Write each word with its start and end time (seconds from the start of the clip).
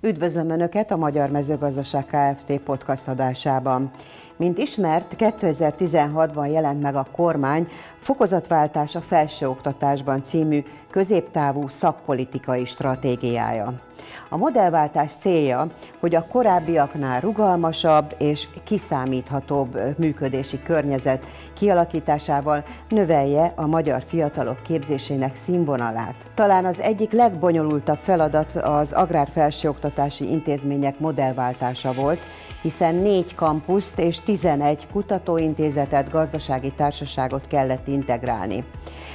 Üdvözlöm 0.00 0.50
Önöket 0.50 0.90
a 0.90 0.96
Magyar 0.96 1.30
Mezőgazdaság 1.30 2.06
Kft. 2.06 2.58
podcast 2.58 3.08
adásában. 3.08 3.90
Mint 4.36 4.58
ismert, 4.58 5.16
2016-ban 5.18 6.52
jelent 6.52 6.82
meg 6.82 6.96
a 6.96 7.06
kormány 7.12 7.68
Fokozatváltás 8.00 8.94
a 8.94 9.00
felsőoktatásban 9.00 10.24
című 10.24 10.64
középtávú 10.90 11.68
szakpolitikai 11.68 12.64
stratégiája. 12.64 13.72
A 14.28 14.36
modellváltás 14.36 15.12
célja, 15.12 15.66
hogy 16.00 16.14
a 16.14 16.26
korábbiaknál 16.26 17.20
rugalmasabb 17.20 18.14
és 18.18 18.48
kiszámíthatóbb 18.64 19.78
működési 19.98 20.62
környezet 20.62 21.26
kialakításával 21.54 22.64
növelje 22.88 23.52
a 23.56 23.66
magyar 23.66 24.02
fiatalok 24.08 24.62
képzésének 24.62 25.36
színvonalát. 25.36 26.14
Talán 26.34 26.64
az 26.64 26.80
egyik 26.80 27.12
legbonyolultabb 27.12 27.98
feladat 28.02 28.52
az 28.52 28.92
agrárfelsőoktatási 28.92 30.30
intézmények 30.30 30.98
modellváltása 30.98 31.92
volt, 31.92 32.20
hiszen 32.62 32.94
négy 32.94 33.34
kampuszt 33.34 33.98
és 33.98 34.20
11 34.20 34.86
kutatóintézetet, 34.92 36.10
gazdasági 36.10 36.72
társaságot 36.72 37.46
kellett 37.46 37.88
integrálni. 37.88 38.64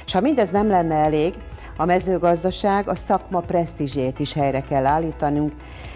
És 0.06 0.12
ha 0.12 0.20
mindez 0.20 0.50
nem 0.50 0.68
lenne 0.68 0.94
elég, 0.94 1.34
a 1.76 1.84
mezőgazdaság 1.84 2.88
a 2.88 2.96
szakma 2.96 3.40
presztízsét 3.40 4.18
is 4.18 4.32
helyre 4.32 4.60
kell 4.60 4.86
állítanunk, 4.86 5.52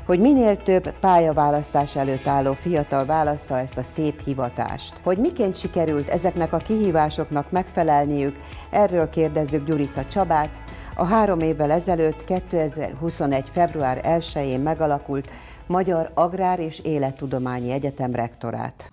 hogy 0.07 0.21
minél 0.21 0.63
több 0.63 0.99
pályaválasztás 0.99 1.97
előtt 1.97 2.27
álló 2.27 2.53
fiatal 2.53 3.05
válassza 3.05 3.59
ezt 3.59 3.79
a 3.79 3.83
szép 3.83 4.23
hivatást. 4.25 4.95
Hogy 5.03 5.19
miként 5.19 5.57
sikerült 5.57 6.09
ezeknek 6.09 6.53
a 6.53 6.57
kihívásoknak 6.57 7.51
megfelelniük, 7.51 8.37
erről 8.71 9.11
kérdezzük 9.11 9.67
Gyurica 9.67 10.05
Csabát, 10.05 10.51
a 10.99 11.05
három 11.05 11.41
évvel 11.41 11.71
ezelőtt, 11.71 12.25
2021. 12.25 13.45
február 13.53 14.01
1-én 14.05 14.61
megalakult 14.61 15.31
Magyar 15.67 16.11
Agrár 16.15 16.59
és 16.59 16.79
Élettudományi 16.79 17.71
Egyetem 17.71 18.15
rektorát. 18.15 18.89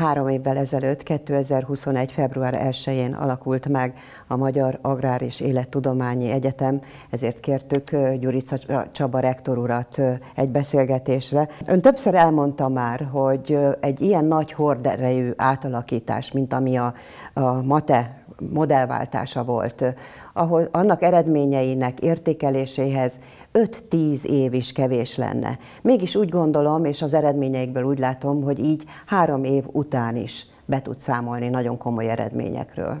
Három 0.00 0.28
évvel 0.28 0.56
ezelőtt, 0.56 1.02
2021. 1.02 2.12
február 2.12 2.54
1-én 2.70 3.12
alakult 3.14 3.68
meg 3.68 3.94
a 4.26 4.36
Magyar 4.36 4.78
Agrár 4.82 5.22
és 5.22 5.40
Élettudományi 5.40 6.30
Egyetem, 6.30 6.80
ezért 7.10 7.40
kértük 7.40 7.90
Gyurica 8.18 8.56
Csaba 8.92 9.18
rektor 9.18 9.58
urat 9.58 10.00
egy 10.34 10.48
beszélgetésre. 10.48 11.48
Ön 11.66 11.80
többször 11.80 12.14
elmondta 12.14 12.68
már, 12.68 13.08
hogy 13.12 13.58
egy 13.80 14.00
ilyen 14.00 14.24
nagy 14.24 14.52
horderejű 14.52 15.30
átalakítás, 15.36 16.32
mint 16.32 16.52
ami 16.52 16.76
a, 16.76 16.94
a 17.32 17.62
MATE 17.62 18.20
modellváltása 18.50 19.44
volt, 19.44 19.84
ahol 20.32 20.68
annak 20.72 21.02
eredményeinek 21.02 22.00
értékeléséhez 22.00 23.20
5-10 23.52 24.24
év 24.24 24.54
is 24.54 24.72
kevés 24.72 25.16
lenne. 25.16 25.58
Mégis 25.82 26.16
úgy 26.16 26.28
gondolom, 26.28 26.84
és 26.84 27.02
az 27.02 27.14
eredményeikből 27.14 27.82
úgy 27.82 27.98
látom, 27.98 28.42
hogy 28.42 28.58
így 28.58 28.84
három 29.06 29.44
év 29.44 29.64
után 29.66 30.16
is 30.16 30.46
be 30.64 30.82
tud 30.82 30.98
számolni 30.98 31.48
nagyon 31.48 31.78
komoly 31.78 32.10
eredményekről. 32.10 32.98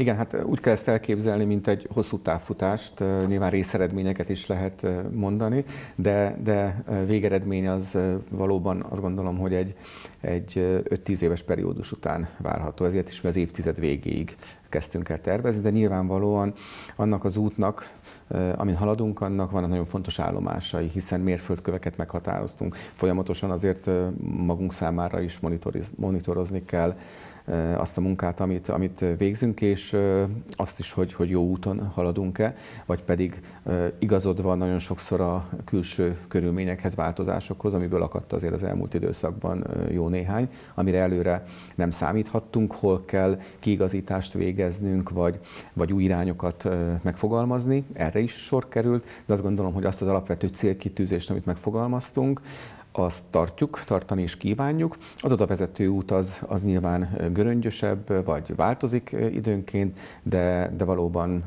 Igen, 0.00 0.16
hát 0.16 0.44
úgy 0.44 0.60
kell 0.60 0.72
ezt 0.72 0.88
elképzelni, 0.88 1.44
mint 1.44 1.68
egy 1.68 1.88
hosszú 1.92 2.18
távfutást, 2.18 3.04
nyilván 3.26 3.50
részeredményeket 3.50 4.28
is 4.28 4.46
lehet 4.46 4.86
mondani, 5.12 5.64
de, 5.94 6.38
de 6.42 6.82
végeredmény 7.06 7.68
az 7.68 7.98
valóban 8.30 8.86
azt 8.88 9.00
gondolom, 9.00 9.38
hogy 9.38 9.54
egy, 9.54 9.74
egy 10.20 10.52
5-10 11.04 11.20
éves 11.20 11.42
periódus 11.42 11.92
után 11.92 12.28
várható, 12.38 12.84
ezért 12.84 13.08
is 13.08 13.20
mi 13.20 13.28
az 13.28 13.36
évtized 13.36 13.78
végéig 13.78 14.36
kezdtünk 14.68 15.08
el 15.08 15.20
tervezni, 15.20 15.62
de 15.62 15.70
nyilvánvalóan 15.70 16.54
annak 16.96 17.24
az 17.24 17.36
útnak, 17.36 17.90
amin 18.56 18.76
haladunk, 18.76 19.20
annak 19.20 19.50
vannak 19.50 19.68
nagyon 19.68 19.84
fontos 19.84 20.18
állomásai, 20.18 20.88
hiszen 20.88 21.20
mérföldköveket 21.20 21.96
meghatároztunk. 21.96 22.74
Folyamatosan 22.94 23.50
azért 23.50 23.90
magunk 24.20 24.72
számára 24.72 25.20
is 25.20 25.40
monitorozni 25.96 26.64
kell 26.64 26.96
azt 27.76 27.96
a 27.96 28.00
munkát, 28.00 28.40
amit, 28.40 28.68
amit 28.68 29.04
végzünk, 29.18 29.60
és 29.60 29.96
azt 30.50 30.78
is, 30.78 30.92
hogy, 30.92 31.12
hogy 31.12 31.30
jó 31.30 31.42
úton 31.42 31.86
haladunk-e, 31.94 32.54
vagy 32.86 33.02
pedig 33.02 33.40
igazodva 33.98 34.54
nagyon 34.54 34.78
sokszor 34.78 35.20
a 35.20 35.48
külső 35.64 36.18
körülményekhez, 36.28 36.94
változásokhoz, 36.94 37.74
amiből 37.74 38.02
akadt 38.02 38.32
azért 38.32 38.54
az 38.54 38.62
elmúlt 38.62 38.94
időszakban 38.94 39.66
jó 39.90 40.08
néhány, 40.08 40.48
amire 40.74 40.98
előre 40.98 41.44
nem 41.74 41.90
számíthattunk, 41.90 42.72
hol 42.72 43.04
kell 43.04 43.38
kiigazítást 43.58 44.32
végeznünk, 44.32 45.10
vagy, 45.10 45.38
vagy 45.74 45.92
új 45.92 46.02
irányokat 46.02 46.68
megfogalmazni. 47.02 47.84
Erre 47.92 48.20
is 48.20 48.32
sor 48.32 48.68
került, 48.68 49.04
de 49.26 49.32
azt 49.32 49.42
gondolom, 49.42 49.72
hogy 49.72 49.84
azt 49.84 50.02
az 50.02 50.08
alapvető 50.08 50.46
célkitűzést, 50.46 51.30
amit 51.30 51.46
megfogalmaztunk, 51.46 52.40
azt 52.92 53.24
tartjuk, 53.30 53.82
tartani 53.84 54.22
is 54.22 54.36
kívánjuk. 54.36 54.96
Az 55.16 55.32
oda 55.32 55.46
vezető 55.46 55.86
út 55.86 56.10
az, 56.10 56.42
az 56.46 56.64
nyilván 56.64 57.08
göröngyösebb, 57.32 58.24
vagy 58.24 58.56
változik 58.56 59.16
időnként, 59.32 59.98
de, 60.22 60.72
de 60.76 60.84
valóban 60.84 61.44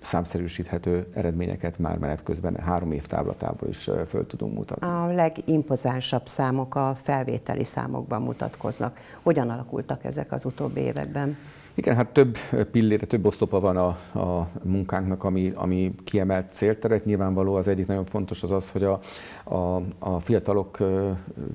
számszerűsíthető 0.00 1.06
eredményeket 1.14 1.78
már 1.78 1.98
menet 1.98 2.22
közben 2.22 2.56
három 2.56 2.92
év 2.92 3.06
távlatából 3.06 3.68
is 3.68 3.90
föl 4.06 4.26
tudunk 4.26 4.54
mutatni. 4.54 4.86
A 4.86 5.06
legimpozánsabb 5.06 6.26
számok 6.26 6.74
a 6.74 6.96
felvételi 7.02 7.64
számokban 7.64 8.22
mutatkoznak. 8.22 9.00
Hogyan 9.22 9.50
alakultak 9.50 10.04
ezek 10.04 10.32
az 10.32 10.44
utóbbi 10.44 10.80
években? 10.80 11.36
Igen, 11.78 11.96
hát 11.96 12.12
több 12.12 12.38
pillére, 12.70 13.06
több 13.06 13.26
oszlopa 13.26 13.60
van 13.60 13.76
a, 13.76 13.86
a 14.18 14.48
munkánknak, 14.62 15.24
ami, 15.24 15.52
ami 15.54 15.94
kiemelt 16.04 16.52
célteret. 16.52 17.04
Nyilvánvaló 17.04 17.54
az 17.54 17.68
egyik 17.68 17.86
nagyon 17.86 18.04
fontos 18.04 18.42
az 18.42 18.50
az, 18.50 18.70
hogy 18.70 18.84
a, 18.84 19.00
a, 19.44 19.82
a 19.98 20.20
fiatalok 20.20 20.78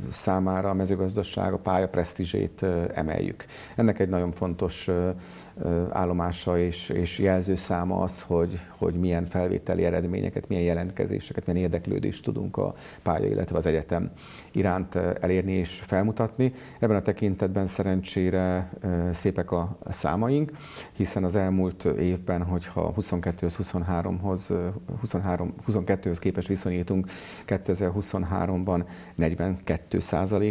számára 0.10 0.70
a 0.70 0.74
mezőgazdaság 0.74 1.54
a 1.54 1.58
pálya 1.58 1.88
presztízsét 1.88 2.66
emeljük. 2.94 3.46
Ennek 3.76 4.00
egy 4.00 4.10
nagyon 4.10 4.32
fontos 4.32 4.90
állomása 5.92 6.60
és, 6.60 6.90
és 6.90 7.20
jelzőszáma 7.20 8.02
az, 8.02 8.22
hogy, 8.22 8.60
hogy 8.78 8.94
milyen 8.94 9.26
felvételi 9.26 9.86
eredményeket, 9.86 10.48
milyen 10.48 10.64
jelentkezéseket, 10.64 11.46
milyen 11.46 11.62
érdeklődést 11.62 12.24
tudunk 12.24 12.58
a 12.58 12.74
pálya, 13.02 13.28
illetve 13.28 13.58
az 13.58 13.66
egyetem 13.66 14.12
iránt 14.52 14.96
elérni 14.96 15.52
és 15.52 15.82
felmutatni. 15.86 16.52
Ebben 16.80 16.96
a 16.96 17.02
tekintetben 17.02 17.68
szerencsére 17.68 18.70
szépek 19.12 19.52
a 19.52 19.78
számaink, 19.90 20.52
hiszen 20.94 21.24
az 21.24 21.36
elmúlt 21.36 21.86
évben, 21.86 22.44
hogyha 22.44 22.94
22-höz, 22.98 23.54
23-hoz, 23.62 24.52
23, 25.00 25.54
22-höz 25.68 26.18
képest 26.20 26.48
viszonyítunk, 26.48 27.08
2023-ban 27.48 28.86
42 29.16 29.98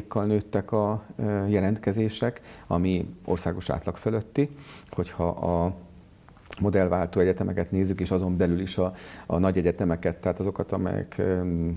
kal 0.08 0.24
nőttek 0.24 0.72
a 0.72 1.04
jelentkezések, 1.48 2.40
ami 2.66 3.14
országos 3.24 3.70
átlag 3.70 3.96
fölötti 3.96 4.50
hogyha 4.94 5.28
a 5.28 5.74
modellváltó 6.60 7.20
egyetemeket 7.20 7.70
nézzük, 7.70 8.00
és 8.00 8.10
azon 8.10 8.36
belül 8.36 8.60
is 8.60 8.78
a, 8.78 8.92
a 9.26 9.38
nagy 9.38 9.56
egyetemeket, 9.56 10.18
tehát 10.18 10.38
azokat, 10.38 10.72
amelyek 10.72 11.22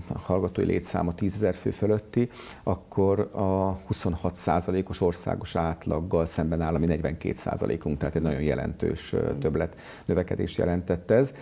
a 0.08 0.18
hallgatói 0.18 0.64
létszáma 0.64 1.14
10 1.14 1.34
ezer 1.34 1.54
fő 1.54 1.70
fölötti, 1.70 2.28
akkor 2.62 3.20
a 3.20 3.78
26%-os 3.92 5.00
országos 5.00 5.56
átlaggal 5.56 6.26
szemben 6.26 6.60
áll, 6.60 6.74
ami 6.74 6.86
42%-unk, 6.88 7.98
tehát 7.98 8.14
egy 8.14 8.22
nagyon 8.22 8.42
jelentős 8.42 9.14
többlet 9.40 9.80
növekedést 10.04 10.58
jelentett 10.58 11.10
ez. 11.10 11.34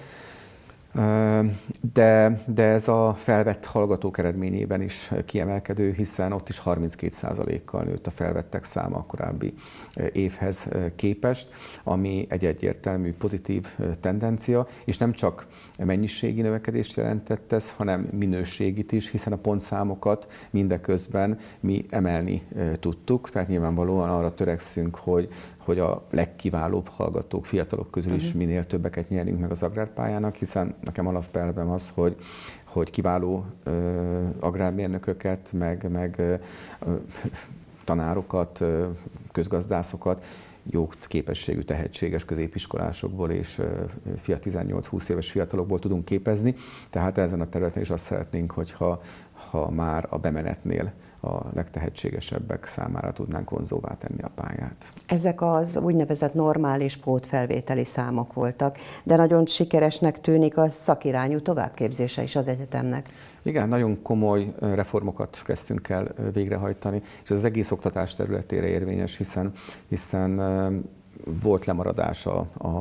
De, 1.93 2.43
de 2.47 2.63
ez 2.63 2.89
a 2.89 3.15
felvett 3.15 3.65
hallgatók 3.65 4.19
eredményében 4.19 4.81
is 4.81 5.11
kiemelkedő, 5.25 5.93
hiszen 5.93 6.33
ott 6.33 6.49
is 6.49 6.63
32%-kal 6.65 7.83
nőtt 7.83 8.07
a 8.07 8.11
felvettek 8.11 8.65
száma 8.65 8.97
a 8.97 9.03
korábbi 9.03 9.55
évhez 10.13 10.69
képest, 10.97 11.49
ami 11.85 12.27
egy 12.29 12.45
egyértelmű 12.45 13.13
pozitív 13.13 13.67
tendencia, 14.01 14.67
és 14.85 14.99
nem 14.99 15.13
csak 15.13 15.47
mennyiségi 15.85 16.41
növekedést 16.41 16.97
jelentett 16.97 17.53
ez, 17.53 17.73
hanem 17.73 18.09
minőségit 18.13 18.93
is, 18.93 19.11
hiszen 19.11 19.33
a 19.33 19.37
pontszámokat 19.37 20.33
mindeközben 20.51 21.39
mi 21.61 21.85
emelni 21.91 22.43
tudtuk, 22.81 23.31
tehát 23.31 23.49
nyilvánvalóan 23.49 24.09
arra 24.09 24.35
törekszünk, 24.35 24.97
hogy, 24.97 25.29
hogy 25.57 25.79
a 25.79 26.07
legkiválóbb 26.11 26.89
hallgatók, 26.89 27.47
fiatalok 27.47 27.91
közül 27.91 28.15
is 28.15 28.25
uh-huh. 28.25 28.41
minél 28.41 28.65
többeket 28.65 29.09
nyerjünk 29.09 29.41
meg 29.41 29.51
az 29.51 29.63
agrárpályának, 29.63 30.35
hiszen 30.35 30.75
nekem 30.85 31.07
alapelvem 31.07 31.71
az, 31.71 31.93
hogy, 31.95 32.17
hogy 32.65 32.91
kiváló 32.91 33.45
ö, 33.65 34.27
agrármérnököket, 34.41 35.53
meg, 35.53 35.91
meg 35.91 36.15
ö, 36.19 36.35
tanárokat, 37.85 38.65
közgazdászokat 39.33 40.25
jó 40.71 40.89
képességű, 41.01 41.61
tehetséges 41.61 42.25
középiskolásokból 42.25 43.31
és 43.31 43.61
fia 44.17 44.39
18-20 44.43 45.09
éves 45.09 45.31
fiatalokból 45.31 45.79
tudunk 45.79 46.05
képezni, 46.05 46.55
tehát 46.91 47.19
ezen 47.19 47.41
a 47.41 47.49
területen 47.49 47.83
is 47.83 47.91
azt 47.91 48.05
szeretnénk, 48.05 48.51
hogyha 48.51 49.01
ha 49.51 49.71
már 49.71 50.07
a 50.11 50.19
bemenetnél 50.19 50.93
a 51.21 51.41
legtehetségesebbek 51.55 52.67
számára 52.67 53.13
tudnánk 53.13 53.51
vonzóvá 53.51 53.97
tenni 53.99 54.23
a 54.23 54.31
pályát. 54.35 54.93
Ezek 55.07 55.43
az 55.43 55.77
úgynevezett 55.77 56.35
normális 56.35 56.97
pótfelvételi 56.97 57.85
számok 57.85 58.33
voltak, 58.33 58.79
de 59.03 59.17
nagyon 59.17 59.47
sikeresnek 59.47 60.21
tűnik 60.21 60.57
a 60.57 60.71
szakirányú 60.71 61.41
továbbképzése 61.41 62.23
is 62.23 62.37
az 62.37 62.49
egyetemnek. 62.49 63.09
Igen, 63.43 63.69
nagyon 63.69 64.03
komoly 64.03 64.55
reformokat 64.61 65.43
kezdtünk 65.45 65.89
el 65.89 66.09
végrehajtani, 66.33 67.03
és 67.23 67.31
az 67.31 67.45
egész 67.45 67.71
oktatás 67.71 68.15
területére 68.15 68.67
érvényes, 68.67 69.17
hiszen, 69.17 69.53
hiszen 69.89 70.41
volt 71.43 71.65
lemaradás 71.65 72.29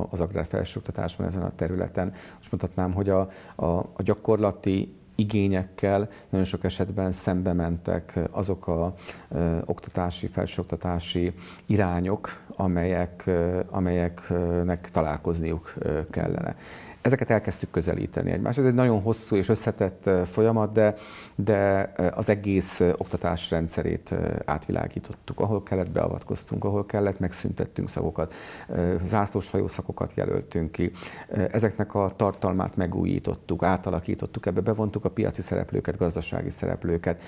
az 0.10 0.20
agrár 0.20 0.46
felsőoktatásban 0.46 1.28
ezen 1.28 1.44
a 1.44 1.52
területen. 1.56 2.14
Most 2.38 2.52
mondhatnám, 2.52 2.94
hogy 2.94 3.10
a, 3.10 3.30
a, 3.56 3.66
a 3.66 4.02
gyakorlati 4.04 4.96
igényekkel 5.16 6.10
nagyon 6.30 6.46
sok 6.46 6.64
esetben 6.64 7.12
szembe 7.12 7.54
mentek 7.54 8.20
azok 8.32 8.68
a 8.68 8.94
ö, 9.30 9.58
oktatási, 9.66 10.28
felsőoktatási 10.28 11.34
irányok, 11.66 12.44
amelyek, 12.56 13.30
amelyeknek 13.70 14.90
találkozniuk 14.92 15.74
kellene 16.10 16.56
ezeket 17.04 17.30
elkezdtük 17.30 17.72
közelíteni 17.72 18.32
egymáshoz. 18.32 18.64
Ez 18.64 18.70
egy 18.70 18.76
nagyon 18.76 19.02
hosszú 19.02 19.36
és 19.36 19.50
összetett 19.50 20.10
folyamat, 20.26 20.72
de, 20.72 20.96
de 21.36 21.92
az 22.16 22.30
egész 22.30 22.80
oktatás 22.80 23.50
rendszerét 23.50 24.16
átvilágítottuk. 24.46 25.40
Ahol 25.40 25.64
kellett, 25.64 25.90
beavatkoztunk, 25.90 26.64
ahol 26.64 26.86
kellett, 26.86 27.20
megszüntettünk 27.20 27.90
szakokat, 27.90 28.34
zászlós 29.04 29.50
hajószakokat 29.50 30.12
jelöltünk 30.16 30.72
ki. 30.72 30.92
Ezeknek 31.52 31.96
a 31.96 32.12
tartalmát 32.16 32.76
megújítottuk, 32.76 33.64
átalakítottuk, 33.64 34.46
ebbe 34.46 34.62
bevontuk 34.62 35.06
a 35.06 35.10
piaci 35.10 35.42
szereplőket, 35.42 35.98
gazdasági 35.98 36.50
szereplőket. 36.50 37.22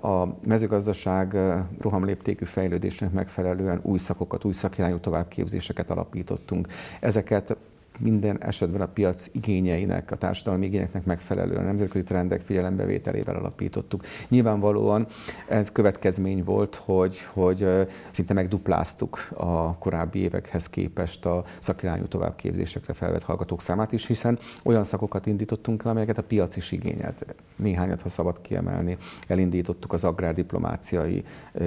A 0.00 0.26
mezőgazdaság 0.46 1.36
rohamléptékű 1.80 2.44
fejlődésnek 2.44 3.12
megfelelően 3.12 3.80
új 3.82 3.98
szakokat, 3.98 4.44
új 4.44 4.49
szakirányú 4.52 4.98
továbbképzéseket 4.98 5.90
alapítottunk. 5.90 6.68
Ezeket 7.00 7.56
minden 8.00 8.42
esetben 8.42 8.80
a 8.80 8.86
piac 8.86 9.26
igényeinek, 9.32 10.10
a 10.10 10.16
társadalmi 10.16 10.66
igényeknek 10.66 11.04
megfelelően 11.04 11.62
a 11.62 11.66
nemzetközi 11.66 12.04
trendek 12.04 12.40
figyelembevételével 12.40 13.36
alapítottuk. 13.36 14.04
Nyilvánvalóan 14.28 15.06
ez 15.48 15.72
következmény 15.72 16.44
volt, 16.44 16.74
hogy, 16.74 17.18
hogy 17.32 17.66
szinte 18.10 18.34
megdupláztuk 18.34 19.28
a 19.34 19.78
korábbi 19.78 20.18
évekhez 20.18 20.66
képest 20.66 21.26
a 21.26 21.44
szakirányú 21.60 22.06
továbbképzésekre 22.06 22.92
felvett 22.92 23.22
hallgatók 23.22 23.60
számát 23.60 23.92
is, 23.92 24.06
hiszen 24.06 24.38
olyan 24.64 24.84
szakokat 24.84 25.26
indítottunk 25.26 25.84
el, 25.84 25.90
amelyeket 25.90 26.18
a 26.18 26.22
piac 26.22 26.56
is 26.56 26.72
igényelt. 26.72 27.24
Néhányat, 27.56 28.02
ha 28.02 28.08
szabad 28.08 28.40
kiemelni, 28.40 28.96
elindítottuk 29.26 29.92
az 29.92 30.04
agrárdiplomáciai 30.04 31.24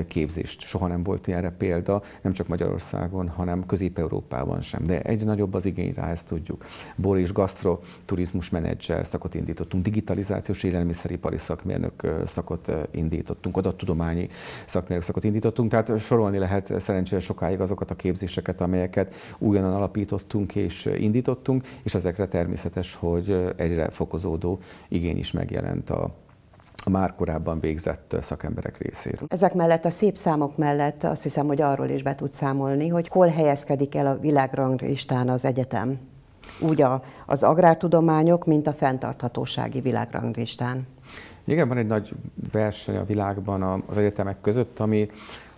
képzést. 0.07 0.61
Soha 0.61 0.87
nem 0.87 1.03
volt 1.03 1.27
ilyenre 1.27 1.49
példa, 1.49 2.01
nem 2.21 2.33
csak 2.33 2.47
Magyarországon, 2.47 3.27
hanem 3.27 3.65
Közép-Európában 3.65 4.61
sem. 4.61 4.85
De 4.85 5.01
egy 5.01 5.25
nagyobb 5.25 5.53
az 5.53 5.65
igény 5.65 5.93
rá, 5.93 6.11
ezt 6.23 6.27
tudjuk. 6.27 6.65
Bor 6.95 7.17
és 7.17 7.31
gasztro 7.31 7.79
turizmus 8.05 8.49
menedzser 8.49 9.05
szakot 9.05 9.35
indítottunk, 9.35 9.83
digitalizációs 9.83 10.63
élelmiszeripari 10.63 11.37
szakmérnök 11.37 12.07
szakot 12.25 12.71
indítottunk, 12.91 13.57
adattudományi 13.57 14.27
szakmérnök 14.65 15.01
szakot 15.01 15.23
indítottunk, 15.23 15.69
tehát 15.69 15.99
sorolni 15.99 16.37
lehet 16.37 16.79
szerencsére 16.79 17.21
sokáig 17.21 17.59
azokat 17.59 17.91
a 17.91 17.95
képzéseket, 17.95 18.61
amelyeket 18.61 19.13
újonnan 19.37 19.73
alapítottunk 19.73 20.55
és 20.55 20.89
indítottunk, 20.97 21.63
és 21.83 21.93
ezekre 21.93 22.27
természetes, 22.27 22.95
hogy 22.95 23.53
egyre 23.55 23.89
fokozódó 23.89 24.59
igény 24.87 25.17
is 25.17 25.31
megjelent 25.31 25.89
a 25.89 26.21
a 26.85 26.89
már 26.89 27.15
korábban 27.15 27.59
végzett 27.59 28.15
szakemberek 28.21 28.77
részéről. 28.77 29.27
Ezek 29.27 29.53
mellett, 29.53 29.85
a 29.85 29.89
szép 29.89 30.17
számok 30.17 30.57
mellett 30.57 31.03
azt 31.03 31.23
hiszem, 31.23 31.47
hogy 31.47 31.61
arról 31.61 31.89
is 31.89 32.03
be 32.03 32.15
tud 32.15 32.33
számolni, 32.33 32.87
hogy 32.87 33.07
hol 33.07 33.27
helyezkedik 33.27 33.95
el 33.95 34.07
a 34.07 34.17
világranglistán 34.17 35.29
az 35.29 35.45
egyetem. 35.45 35.99
Úgy 36.59 36.81
a, 36.81 37.03
az 37.25 37.43
agrártudományok, 37.43 38.45
mint 38.45 38.67
a 38.67 38.73
fenntarthatósági 38.73 39.81
világranglistán. 39.81 40.87
Igen, 41.45 41.67
van 41.67 41.77
egy 41.77 41.87
nagy 41.87 42.13
verseny 42.51 42.95
a 42.95 43.03
világban 43.03 43.83
az 43.87 43.97
egyetemek 43.97 44.41
között, 44.41 44.79
ami 44.79 45.07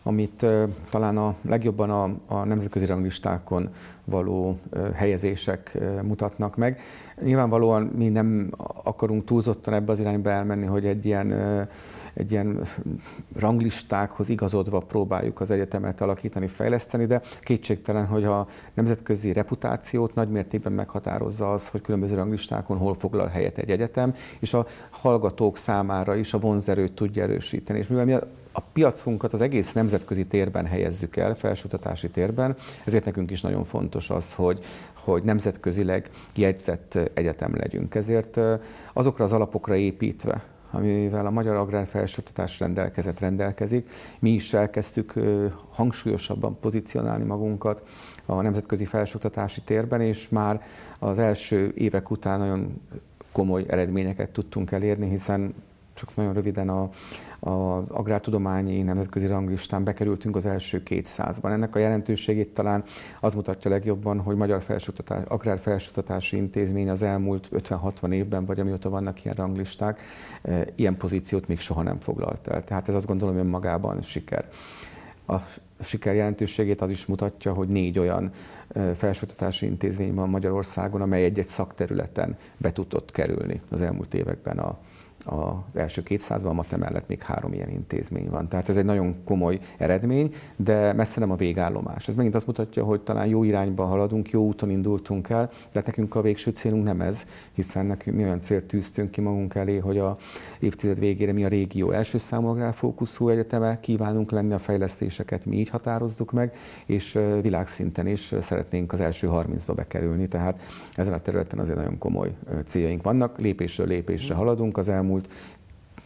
amit 0.08 0.46
talán 0.90 1.18
a 1.18 1.36
legjobban 1.42 1.90
a, 1.90 2.36
a 2.36 2.44
nemzetközi 2.44 2.86
ranglistákon 2.86 3.70
való 4.04 4.60
helyezések 4.94 5.78
mutatnak 6.04 6.56
meg. 6.56 6.82
Nyilvánvalóan 7.22 7.82
mi 7.82 8.08
nem 8.08 8.50
akarunk 8.84 9.26
túlzottan 9.26 9.74
ebbe 9.74 9.92
az 9.92 10.00
irányba 10.00 10.30
elmenni, 10.30 10.66
hogy 10.66 10.86
egy 10.86 11.06
ilyen, 11.06 11.34
egy 12.14 12.32
ilyen 12.32 12.62
ranglistákhoz 13.36 14.30
igazodva 14.30 14.80
próbáljuk 14.80 15.40
az 15.40 15.52
egyetemet 15.52 16.02
alakítani, 16.02 16.48
fejleszteni, 16.48 17.06
de 17.06 17.22
kétségtelen, 17.40 18.06
hogy 18.06 18.24
a 18.24 18.48
nemzetközi 18.74 19.34
reputációt 19.34 20.16
nagymértékben 20.16 20.74
meghatározza 20.74 21.54
az, 21.54 21.68
hogy 21.68 21.82
különböző 21.82 22.16
ranglistákon 22.16 22.78
hol 22.78 22.94
foglal 22.94 23.28
helyet 23.28 23.58
egy 23.58 23.70
egyetem, 23.70 24.14
és 24.40 24.54
a 24.54 24.66
hallgatók 24.90 25.58
számára 25.58 26.16
is 26.16 26.34
a 26.34 26.40
vonzerőt 26.40 26.94
tudja 26.94 27.24
erősíteni. 27.24 27.80
És 27.80 27.88
mivel 27.88 28.06
mi 28.06 28.14
a 28.14 28.28
piacunkat 28.60 29.34
az 29.34 29.42
egész 29.42 29.74
nemzetközi 29.74 30.26
térben 30.26 30.66
helyezzük 30.66 31.16
el, 31.16 31.36
felsőoktatási 31.36 32.10
térben, 32.10 32.56
ezért 32.86 33.06
nekünk 33.06 33.32
is 33.32 33.42
nagyon 33.42 33.64
fontos 33.64 34.10
az, 34.10 34.34
hogy, 34.34 34.60
hogy 34.94 35.24
nemzetközileg 35.24 36.10
jegyzett 36.36 37.00
egyetem 37.14 37.56
legyünk. 37.56 37.96
Ezért 37.96 38.40
azokra 38.94 39.24
az 39.24 39.32
alapokra 39.32 39.76
építve, 39.76 40.44
amivel 40.72 41.26
a 41.26 41.32
Magyar 41.32 41.56
Agrár 41.56 41.88
Felsőoktatás 41.88 42.60
rendelkezett, 42.60 43.20
rendelkezik. 43.20 43.90
Mi 44.20 44.30
is 44.30 44.54
elkezdtük 44.54 45.14
hangsúlyosabban 45.70 46.60
pozícionálni 46.60 47.24
magunkat 47.24 47.84
a 48.26 48.42
nemzetközi 48.42 48.86
felsőoktatási 48.86 49.62
térben, 49.62 50.02
és 50.02 50.30
már 50.30 50.62
az 51.00 51.20
első 51.20 51.72
évek 51.76 52.12
után 52.12 52.40
nagyon 52.40 52.82
komoly 53.32 53.66
eredményeket 53.68 54.30
tudtunk 54.30 54.72
elérni, 54.72 55.10
hiszen 55.10 55.54
csak 55.96 56.16
nagyon 56.16 56.34
röviden 56.34 56.70
a, 56.70 56.90
az 57.40 57.90
agrártudományi 57.90 58.82
nemzetközi 58.82 59.26
ranglistán 59.26 59.84
bekerültünk 59.84 60.36
az 60.36 60.46
első 60.46 60.82
200-ban. 60.86 61.52
Ennek 61.52 61.76
a 61.76 61.80
jelentőségét 61.80 62.54
talán 62.54 62.84
az 63.20 63.34
mutatja 63.34 63.72
legjobban, 63.72 64.20
hogy 64.20 64.36
Magyar 64.36 64.62
Felsőoktatás, 64.62 65.24
Agrár 65.28 65.60
Felsőoktatási 65.60 66.38
Intézmény 66.38 66.90
az 66.90 67.02
elmúlt 67.02 67.50
50-60 67.52 68.12
évben, 68.12 68.46
vagy 68.46 68.60
amióta 68.60 68.90
vannak 68.90 69.24
ilyen 69.24 69.36
ranglisták, 69.36 70.02
eh, 70.42 70.62
ilyen 70.76 70.98
pozíciót 70.98 71.48
még 71.48 71.60
soha 71.60 71.82
nem 71.82 72.00
foglalt 72.00 72.48
el. 72.48 72.64
Tehát 72.64 72.88
ez 72.88 72.96
azt 72.96 73.08
gondolom 73.08 73.38
önmagában 73.38 74.02
siker. 74.02 74.48
A 75.28 75.36
siker 75.80 76.16
jelentőségét 76.16 76.82
az 76.82 76.90
is 76.90 77.06
mutatja, 77.06 77.54
hogy 77.54 77.68
négy 77.68 78.00
olyan 78.00 78.32
eh, 78.68 78.94
felsőoktatási 78.94 79.66
intézmény 79.66 80.14
van 80.14 80.30
Magyarországon, 80.30 81.02
amely 81.02 81.24
egy-egy 81.24 81.48
szakterületen 81.48 82.38
be 82.58 82.72
tudott 82.72 83.12
kerülni 83.12 83.62
az 83.72 83.82
elmúlt 83.82 84.14
években 84.14 84.58
a 84.58 84.78
az 85.26 85.54
első 85.74 86.04
200-ban, 86.06 86.50
a 86.50 86.54
MATE 86.54 86.78
mellett 86.78 87.08
még 87.08 87.22
három 87.22 87.54
ilyen 87.54 87.70
intézmény 87.70 88.30
van. 88.30 88.48
Tehát 88.48 88.70
ez 88.70 88.78
egy 88.78 88.86
nagyon 88.86 89.16
komoly 89.24 89.60
eredmény, 89.78 90.34
de 90.56 90.94
messze 90.94 91.20
nem 91.20 91.32
a 91.32 91.36
végállomás. 91.36 92.08
Ez 92.08 92.16
megint 92.16 92.36
azt 92.36 92.48
mutatja, 92.48 92.84
hogy 92.84 93.02
talán 93.02 93.28
jó 93.28 93.44
irányba 93.44 93.84
haladunk, 93.86 94.30
jó 94.30 94.46
úton 94.46 94.70
indultunk 94.70 95.30
el, 95.30 95.50
de 95.72 95.82
nekünk 95.86 96.16
a 96.16 96.22
végső 96.22 96.52
célunk 96.52 96.84
nem 96.84 97.02
ez, 97.02 97.26
hiszen 97.54 97.86
nekünk 97.86 98.18
mi 98.18 98.24
olyan 98.24 98.40
célt 98.40 98.64
tűztünk 98.64 99.12
ki 99.12 99.22
magunk 99.22 99.56
elé, 99.56 99.78
hogy 99.78 99.98
a 99.98 100.18
évtized 100.60 101.00
végére 101.00 101.34
mi 101.34 101.46
a 101.46 101.48
régió 101.48 101.92
első 101.92 102.18
számú 102.18 102.48
agrárfókuszú 102.48 103.30
egyeteme, 103.30 103.80
kívánunk 103.80 104.32
lenni 104.32 104.54
a 104.54 104.60
fejlesztéseket, 104.60 105.46
mi 105.46 105.58
így 105.58 105.70
határozzuk 105.70 106.32
meg, 106.32 106.56
és 106.86 107.20
világszinten 107.42 108.08
is 108.08 108.34
szeretnénk 108.40 108.94
az 108.94 109.00
első 109.00 109.30
30-ba 109.32 109.74
bekerülni, 109.76 110.28
tehát 110.28 110.62
ezen 110.94 111.14
a 111.14 111.22
területen 111.22 111.60
azért 111.60 111.78
nagyon 111.78 111.98
komoly 111.98 112.36
céljaink 112.66 113.04
vannak, 113.04 113.40
lépésről 113.40 113.88
lépésre 113.88 114.34
haladunk, 114.34 114.78
az 114.78 114.90
elmúlt 114.90 115.15
elmúlt 115.16 115.30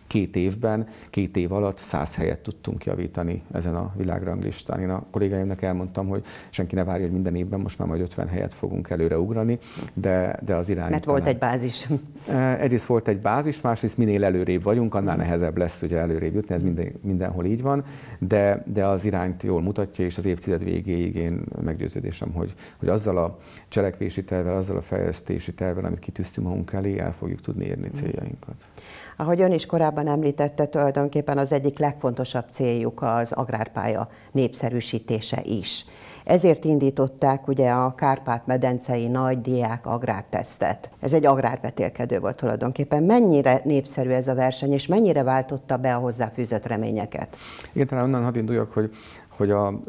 két 0.09 0.35
évben, 0.35 0.87
két 1.09 1.37
év 1.37 1.51
alatt 1.51 1.77
száz 1.77 2.15
helyet 2.15 2.39
tudtunk 2.39 2.85
javítani 2.85 3.41
ezen 3.51 3.75
a 3.75 3.93
világranglistán. 3.97 4.79
Én 4.79 4.89
a 4.89 5.03
kollégáimnak 5.11 5.61
elmondtam, 5.61 6.07
hogy 6.07 6.23
senki 6.49 6.75
ne 6.75 6.83
várja, 6.83 7.03
hogy 7.03 7.13
minden 7.13 7.35
évben 7.35 7.59
most 7.59 7.79
már 7.79 7.87
majd 7.87 8.01
50 8.01 8.27
helyet 8.27 8.53
fogunk 8.53 8.89
előre 8.89 9.19
ugrani, 9.19 9.59
de, 9.93 10.39
de 10.45 10.55
az 10.55 10.69
irány. 10.69 10.89
Mert 10.89 11.03
talán... 11.03 11.19
volt 11.19 11.33
egy 11.33 11.39
bázis. 11.39 11.87
Eh, 12.27 12.61
egyrészt 12.61 12.85
volt 12.85 13.07
egy 13.07 13.17
bázis, 13.17 13.61
másrészt 13.61 13.97
minél 13.97 14.23
előrébb 14.23 14.63
vagyunk, 14.63 14.95
annál 14.95 15.15
nehezebb 15.15 15.57
lesz 15.57 15.81
ugye 15.81 15.97
előrébb 15.97 16.33
jutni, 16.33 16.53
ez 16.55 16.63
minden, 16.63 16.91
mindenhol 17.01 17.45
így 17.45 17.61
van, 17.61 17.83
de, 18.19 18.63
de 18.65 18.85
az 18.85 19.05
irányt 19.05 19.43
jól 19.43 19.61
mutatja, 19.61 20.05
és 20.05 20.17
az 20.17 20.25
évtized 20.25 20.63
végéig 20.63 21.15
én 21.15 21.41
meggyőződésem, 21.61 22.31
hogy, 22.31 22.53
hogy 22.77 22.89
azzal 22.89 23.17
a 23.17 23.37
cselekvési 23.67 24.23
tervvel, 24.23 24.55
azzal 24.55 24.77
a 24.77 24.81
fejlesztési 24.81 25.53
tervvel, 25.53 25.85
amit 25.85 25.99
kitűztünk 25.99 26.47
magunk 26.47 26.71
elé, 26.71 26.99
el 26.99 27.13
fogjuk 27.13 27.41
tudni 27.41 27.65
érni 27.65 27.89
céljainkat. 27.89 28.55
Ahogy 29.21 29.41
ön 29.41 29.51
is 29.51 29.65
korábban 29.65 30.07
említette, 30.07 30.67
tulajdonképpen 30.67 31.37
az 31.37 31.51
egyik 31.51 31.79
legfontosabb 31.79 32.45
céljuk 32.51 33.01
az 33.01 33.31
agrárpálya 33.31 34.07
népszerűsítése 34.31 35.41
is. 35.43 35.85
Ezért 36.23 36.65
indították 36.65 37.47
ugye 37.47 37.69
a 37.69 37.95
Kárpát-medencei 37.95 39.07
nagy 39.07 39.41
diák 39.41 39.85
agrártesztet. 39.85 40.89
Ez 40.99 41.13
egy 41.13 41.25
agrárvetélkedő 41.25 42.19
volt 42.19 42.35
tulajdonképpen. 42.35 43.03
Mennyire 43.03 43.61
népszerű 43.63 44.09
ez 44.09 44.27
a 44.27 44.35
verseny, 44.35 44.71
és 44.71 44.87
mennyire 44.87 45.23
váltotta 45.23 45.77
be 45.77 45.95
a 45.95 45.99
hozzáfűzött 45.99 46.65
reményeket? 46.65 47.37
Igen, 47.71 47.87
talán 47.87 48.03
onnan 48.03 48.23
hadd 48.23 48.37
induljak, 48.37 48.71
hogy 48.71 48.91
hogy 49.39 49.51
a, 49.51 49.79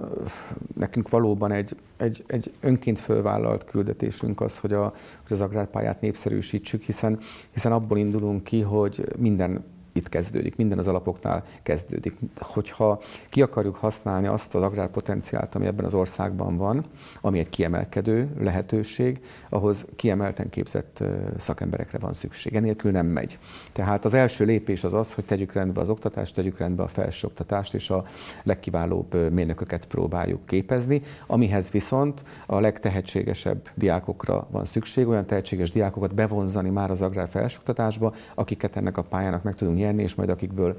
nekünk 0.77 1.09
valóban 1.09 1.53
egy, 1.53 1.77
egy, 1.97 2.25
egy 2.27 2.53
önként 2.61 2.99
fölvállalt 2.99 3.65
küldetésünk 3.65 4.41
az, 4.41 4.59
hogy, 4.59 4.73
a, 4.73 4.83
hogy 5.23 5.33
az 5.33 5.41
agrárpályát 5.41 6.01
népszerűsítsük, 6.01 6.83
hiszen, 6.83 7.19
hiszen 7.53 7.73
abból 7.73 7.99
indulunk 7.99 8.43
ki, 8.43 8.61
hogy 8.61 9.05
minden 9.19 9.65
itt 10.01 10.09
kezdődik, 10.09 10.57
minden 10.57 10.79
az 10.79 10.87
alapoknál 10.87 11.43
kezdődik. 11.63 12.17
Hogyha 12.39 13.01
ki 13.29 13.43
akarjuk 13.43 13.77
használni 13.77 14.27
azt 14.27 14.55
az 14.55 14.63
agrárpotenciált, 14.63 15.55
ami 15.55 15.67
ebben 15.67 15.85
az 15.85 15.95
országban 15.95 16.57
van, 16.57 16.85
ami 17.21 17.39
egy 17.39 17.49
kiemelkedő 17.49 18.29
lehetőség, 18.39 19.21
ahhoz 19.49 19.87
kiemelten 19.97 20.49
képzett 20.49 21.03
szakemberekre 21.39 21.99
van 21.99 22.13
szükség. 22.13 22.55
Enélkül 22.55 22.91
nem 22.91 23.07
megy. 23.07 23.39
Tehát 23.73 24.05
az 24.05 24.15
első 24.15 24.45
lépés 24.45 24.85
az 24.85 24.95
az, 24.95 25.15
hogy 25.15 25.25
tegyük 25.25 25.53
rendbe 25.53 25.81
az 25.81 25.89
oktatást, 25.89 26.35
tegyük 26.35 26.59
rendbe 26.59 26.83
a 26.83 26.89
felsőoktatást, 26.89 27.75
és 27.75 27.91
a 27.91 28.05
legkiválóbb 28.43 29.33
mérnököket 29.33 29.85
próbáljuk 29.85 30.47
képezni, 30.47 31.03
amihez 31.27 31.71
viszont 31.71 32.23
a 32.47 32.61
legtehetségesebb 32.61 33.69
diákokra 33.75 34.47
van 34.51 34.65
szükség, 34.65 35.09
olyan 35.09 35.27
tehetséges 35.27 35.71
diákokat 35.71 36.15
bevonzani 36.15 36.71
már 36.71 36.91
az 36.91 37.03
agrár 37.03 37.29
felsőoktatásba, 37.29 38.15
akiket 38.35 38.77
ennek 38.77 38.97
a 38.97 39.03
pályának 39.03 39.43
meg 39.43 39.55
tudunk 39.55 39.77
nyerni, 39.77 39.90
és 39.99 40.15
majd 40.15 40.29
akikből 40.29 40.77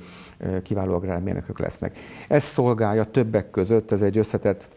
kiváló 0.64 0.94
agrármérnökök 0.94 1.60
lesznek. 1.60 2.00
Ez 2.28 2.44
szolgálja 2.44 3.04
többek 3.04 3.50
között, 3.50 3.92
ez 3.92 4.02
egy 4.02 4.18
összetett 4.18 4.70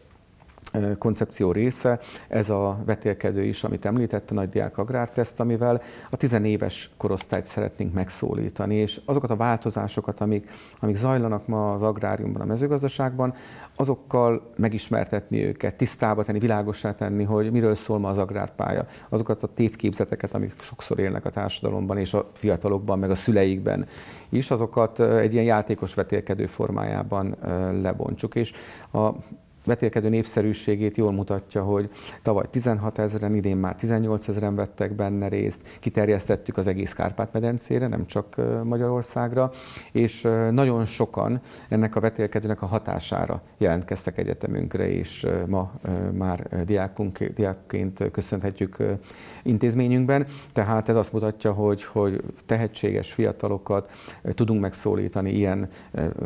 koncepció 0.99 1.53
része, 1.53 1.99
ez 2.29 2.51
a 2.51 2.79
vetélkedő 2.87 3.43
is, 3.43 3.65
amit 3.65 3.85
említett, 3.85 4.31
a 4.31 4.35
nagy 4.35 4.49
diák 4.49 4.79
agrárteszt, 4.79 5.41
amivel 5.41 5.81
a 6.11 6.17
tizenéves 6.17 6.91
korosztályt 6.97 7.45
szeretnénk 7.45 7.95
megszólítani, 7.95 8.75
és 8.75 9.01
azokat 9.05 9.31
a 9.31 9.37
változásokat, 9.37 10.21
amik, 10.21 10.51
amik 10.81 10.97
zajlanak 10.97 11.47
ma 11.47 11.73
az 11.73 11.83
agráriumban, 11.83 12.43
a 12.43 12.45
mezőgazdaságban, 12.45 13.35
azokkal 13.77 14.53
megismertetni 14.57 15.45
őket, 15.45 15.75
tisztába 15.75 16.25
tenni, 16.25 16.39
világosá 16.39 16.95
tenni, 16.95 17.25
hogy 17.25 17.51
miről 17.51 17.75
szól 17.75 17.99
ma 17.99 18.09
az 18.09 18.19
agrárpálya. 18.19 18.87
Azokat 19.09 19.43
a 19.43 19.47
tévképzeteket, 19.47 20.35
amik 20.35 20.53
sokszor 20.61 20.99
élnek 20.99 21.25
a 21.25 21.31
társadalomban 21.31 21.99
és 21.99 22.15
a 22.15 22.31
fiatalokban, 22.33 22.99
meg 22.99 23.11
a 23.11 23.15
szüleikben 23.15 23.87
is, 24.29 24.51
azokat 24.51 25.01
egy 25.01 25.33
ilyen 25.33 25.45
játékos 25.45 25.95
vetélkedő 25.95 26.47
formájában 26.47 27.37
lebontsuk. 27.83 28.35
És 28.35 28.53
a 28.93 29.11
vetélkedő 29.65 30.09
népszerűségét 30.09 30.97
jól 30.97 31.13
mutatja, 31.13 31.63
hogy 31.63 31.91
tavaly 32.23 32.45
16 32.51 32.99
ezeren, 32.99 33.35
idén 33.35 33.57
már 33.57 33.75
18 33.75 34.29
ezeren 34.29 34.55
vettek 34.55 34.93
benne 34.93 35.29
részt, 35.29 35.79
kiterjesztettük 35.81 36.57
az 36.57 36.67
egész 36.67 36.93
Kárpát-medencére, 36.93 37.87
nem 37.87 38.07
csak 38.07 38.41
Magyarországra, 38.65 39.51
és 39.93 40.29
nagyon 40.51 40.85
sokan 40.85 41.41
ennek 41.69 41.97
a 41.97 42.01
vetélkedőnek 42.01 42.63
a 42.63 42.67
hatására 42.67 43.43
jelentkeztek 43.59 44.19
egyetemünkre, 44.19 44.89
és 44.89 45.27
ma 45.47 45.73
már 46.13 46.65
diákunk, 46.65 47.25
diákként 47.25 48.11
köszönhetjük 48.11 48.77
intézményünkben. 49.43 50.27
Tehát 50.53 50.89
ez 50.89 50.97
azt 50.97 51.13
mutatja, 51.13 51.53
hogy, 51.53 51.85
hogy 51.85 52.23
tehetséges 52.47 53.13
fiatalokat 53.13 53.91
tudunk 54.23 54.61
megszólítani 54.61 55.33
ilyen 55.33 55.69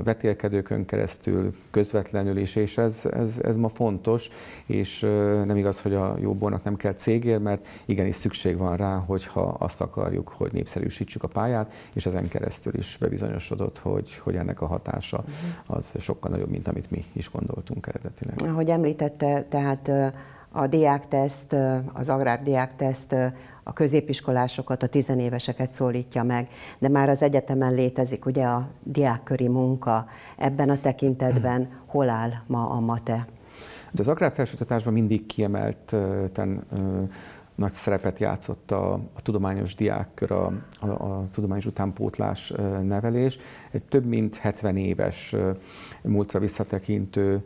vetélkedőkön 0.05 0.85
keresztül, 0.85 1.55
közvetlenül 1.71 2.37
is, 2.37 2.57
és 2.57 2.79
ez, 2.79 3.03
ez 3.11 3.28
ez, 3.29 3.39
ez 3.43 3.57
ma 3.57 3.69
fontos, 3.69 4.31
és 4.67 5.01
nem 5.45 5.57
igaz, 5.57 5.81
hogy 5.81 5.95
a 5.95 6.15
jóbornak 6.19 6.65
nem 6.65 6.77
kell 6.77 6.95
cégér, 6.95 7.39
mert 7.39 7.69
igenis 7.85 8.15
szükség 8.15 8.57
van 8.57 8.77
rá, 8.77 8.97
hogyha 8.97 9.41
azt 9.41 9.81
akarjuk, 9.81 10.29
hogy 10.29 10.53
népszerűsítsük 10.53 11.23
a 11.23 11.29
pályát, 11.29 11.73
és 11.95 12.07
ezen 12.07 12.29
keresztül 12.29 12.75
is 12.77 12.97
bebizonyosodott, 13.01 13.79
hogy, 13.79 14.15
hogy 14.17 14.37
ennek 14.37 14.61
a 14.61 14.67
hatása 14.67 15.17
mhm. 15.17 15.77
az 15.77 15.95
sokkal 15.99 16.31
nagyobb, 16.31 16.51
mint 16.51 16.69
amit 16.69 16.91
mi 16.91 17.05
is 17.13 17.31
gondoltunk 17.31 17.87
eredetileg. 17.87 18.53
Ahogy 18.53 18.69
említette, 18.69 19.47
tehát 19.49 19.91
a 20.53 20.67
diákteszt, 20.67 21.57
az 21.93 22.09
agrár 22.09 22.43
diákteszt 22.43 23.15
a 23.69 23.73
középiskolásokat, 23.73 24.83
a 24.83 24.87
tizenéveseket 24.87 25.71
szólítja 25.71 26.23
meg, 26.23 26.49
de 26.79 26.89
már 26.89 27.09
az 27.09 27.23
egyetemen 27.23 27.75
létezik 27.75 28.27
ugye 28.27 28.45
a 28.45 28.69
diákköri 28.83 29.49
munka. 29.49 30.07
Ebben 30.37 30.71
a 30.71 30.81
tekintetben 30.81 31.69
hol 31.87 32.09
áll 32.09 32.31
ma 32.47 32.71
a 32.71 32.81
MATE? 32.81 33.27
De 33.91 34.01
az 34.01 34.09
agrárfelsőtatásban 34.09 34.93
mindig 34.93 35.27
kiemelten 35.27 36.67
nagy 37.55 37.73
szerepet 37.73 38.19
játszott 38.19 38.71
a, 38.71 38.93
a 38.93 39.23
tudományos 39.23 39.75
diákkör, 39.75 40.31
a, 40.31 40.53
a, 40.81 40.87
a 40.87 41.23
tudományos 41.33 41.67
utánpótlás 41.67 42.53
nevelés. 42.83 43.39
Egy 43.71 43.83
több 43.83 44.05
mint 44.05 44.37
70 44.37 44.77
éves 44.77 45.37
múltra 46.03 46.39
visszatekintő 46.39 47.43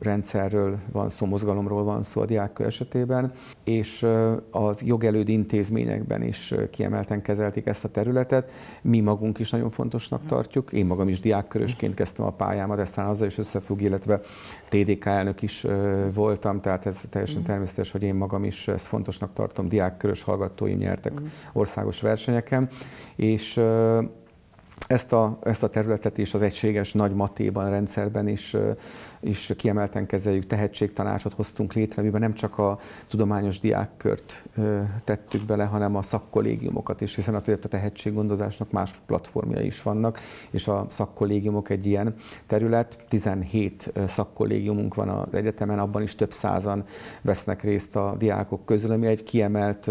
rendszerről 0.00 0.78
van 0.92 1.08
szó, 1.08 1.26
mozgalomról 1.26 1.84
van 1.84 2.02
szó 2.02 2.20
a 2.20 2.24
diákkör 2.24 2.66
esetében, 2.66 3.32
és 3.64 4.06
az 4.50 4.82
jogelőd 4.82 5.28
intézményekben 5.28 6.22
is 6.22 6.54
kiemelten 6.70 7.22
kezelték 7.22 7.66
ezt 7.66 7.84
a 7.84 7.88
területet. 7.88 8.50
Mi 8.82 9.00
magunk 9.00 9.38
is 9.38 9.50
nagyon 9.50 9.70
fontosnak 9.70 10.26
tartjuk. 10.26 10.72
Én 10.72 10.86
magam 10.86 11.08
is 11.08 11.20
diákkörösként 11.20 11.94
kezdtem 11.94 12.26
a 12.26 12.30
pályámat, 12.30 12.78
aztán 12.78 13.06
azzal 13.06 13.26
is 13.26 13.38
összefügg, 13.38 13.80
illetve 13.80 14.20
TDK 14.68 15.04
elnök 15.04 15.42
is 15.42 15.66
voltam, 16.14 16.60
tehát 16.60 16.86
ez 16.86 17.04
teljesen 17.10 17.40
mm. 17.40 17.44
természetes, 17.44 17.90
hogy 17.90 18.02
én 18.02 18.14
magam 18.14 18.44
is 18.44 18.68
ezt 18.68 18.86
fontosnak 18.86 19.32
tartom. 19.32 19.68
Diákkörös 19.68 20.22
hallgatóim 20.22 20.78
nyertek 20.78 21.20
mm. 21.20 21.24
országos 21.52 22.00
versenyeken, 22.00 22.68
és 23.16 23.60
ezt 24.86 25.12
a, 25.12 25.38
ezt 25.42 25.62
a 25.62 25.68
területet 25.68 26.18
is 26.18 26.34
az 26.34 26.42
egységes 26.42 26.92
nagy 26.92 27.14
matéban, 27.14 27.70
rendszerben 27.70 28.28
is, 28.28 28.56
is 29.20 29.52
kiemelten 29.56 30.06
kezeljük, 30.06 30.46
tehetségtanácsot 30.46 31.32
hoztunk 31.32 31.72
létre, 31.72 32.02
amiben 32.02 32.20
nem 32.20 32.34
csak 32.34 32.58
a 32.58 32.78
tudományos 33.08 33.60
diákkört 33.60 34.42
tettük 35.04 35.46
bele, 35.46 35.64
hanem 35.64 35.96
a 35.96 36.02
szakkollégiumokat 36.02 37.00
is, 37.00 37.14
hiszen 37.14 37.34
a 37.34 37.40
tehetséggondozásnak 37.40 38.70
más 38.70 38.90
platformjai 39.06 39.66
is 39.66 39.82
vannak, 39.82 40.18
és 40.50 40.68
a 40.68 40.86
szakkollégiumok 40.88 41.70
egy 41.70 41.86
ilyen 41.86 42.14
terület. 42.46 42.98
17 43.08 43.92
szakkollégiumunk 44.06 44.94
van 44.94 45.08
az 45.08 45.34
egyetemen, 45.34 45.78
abban 45.78 46.02
is 46.02 46.14
több 46.14 46.32
százan 46.32 46.84
vesznek 47.22 47.62
részt 47.62 47.96
a 47.96 48.14
diákok 48.18 48.64
közül, 48.64 48.90
ami 48.90 49.06
egy 49.06 49.22
kiemelt 49.22 49.90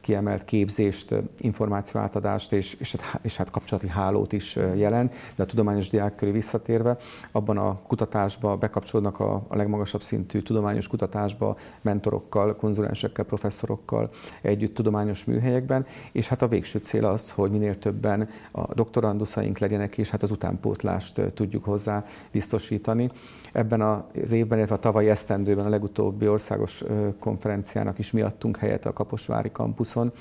kiemelt 0.00 0.44
képzést, 0.44 1.14
információátadást 1.38 2.52
és, 2.52 2.74
és, 2.74 2.94
hát, 2.94 3.24
és 3.24 3.36
hát 3.36 3.50
kapcsolati 3.50 3.88
hálót 3.88 4.32
is 4.32 4.56
jelent, 4.74 5.14
de 5.36 5.42
a 5.42 5.46
tudományos 5.46 5.88
diák 5.88 6.14
köré 6.14 6.30
visszatérve, 6.30 6.96
abban 7.32 7.58
a 7.58 7.78
kutatásba 7.86 8.56
bekapcsolódnak 8.56 9.20
a, 9.20 9.34
a 9.48 9.56
legmagasabb 9.56 10.02
szintű 10.02 10.40
tudományos 10.40 10.86
kutatásba 10.86 11.56
mentorokkal, 11.80 12.56
konzulensekkel, 12.56 13.24
professzorokkal 13.24 14.10
együtt 14.42 14.74
tudományos 14.74 15.24
műhelyekben, 15.24 15.86
és 16.12 16.28
hát 16.28 16.42
a 16.42 16.48
végső 16.48 16.78
cél 16.78 17.06
az, 17.06 17.30
hogy 17.30 17.50
minél 17.50 17.78
többen 17.78 18.28
a 18.52 18.74
doktoranduszaink 18.74 19.58
legyenek, 19.58 19.98
és 19.98 20.10
hát 20.10 20.22
az 20.22 20.30
utánpótlást 20.30 21.20
tudjuk 21.34 21.64
hozzá 21.64 22.04
biztosítani. 22.32 23.10
Ebben 23.52 23.80
az 23.80 24.32
évben, 24.32 24.58
illetve 24.58 24.74
a 24.74 24.78
tavalyi 24.78 25.08
esztendőben 25.08 25.66
a 25.66 25.68
legutóbbi 25.68 26.28
országos 26.28 26.84
konferenciának 27.18 27.98
is 27.98 28.10
mi 28.10 28.20
adtunk 28.20 28.56
helyet 28.56 28.86
a 28.86 28.92
Kaposvári 28.92 29.50
One. 29.96 30.12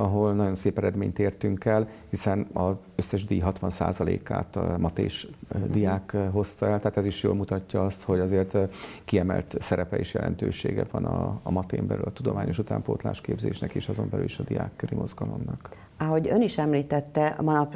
Ahol 0.00 0.32
nagyon 0.32 0.54
szép 0.54 0.78
eredményt 0.78 1.18
értünk 1.18 1.64
el, 1.64 1.88
hiszen 2.08 2.46
az 2.52 2.74
összes 2.96 3.24
díj 3.24 3.42
60%-át 3.44 4.56
a 4.56 4.78
matés 4.78 5.28
diák 5.70 6.16
hozta 6.32 6.66
el, 6.66 6.78
tehát 6.78 6.96
ez 6.96 7.06
is 7.06 7.22
jól 7.22 7.34
mutatja 7.34 7.84
azt, 7.84 8.02
hogy 8.02 8.18
azért 8.18 8.56
kiemelt 9.04 9.56
szerepe 9.58 9.96
és 9.96 10.14
jelentősége 10.14 10.86
van 10.90 11.04
a, 11.04 11.40
a 11.42 11.50
matén 11.50 11.86
belül 11.86 12.04
a 12.04 12.12
tudományos 12.12 12.58
utánpótlás 12.58 13.20
képzésnek 13.20 13.74
és 13.74 13.88
azon 13.88 14.08
belül 14.10 14.24
is 14.24 14.38
a 14.38 14.42
diákköri 14.42 14.94
mozgalomnak. 14.94 15.68
Ahogy 16.02 16.28
ön 16.28 16.42
is 16.42 16.58
említette, 16.58 17.26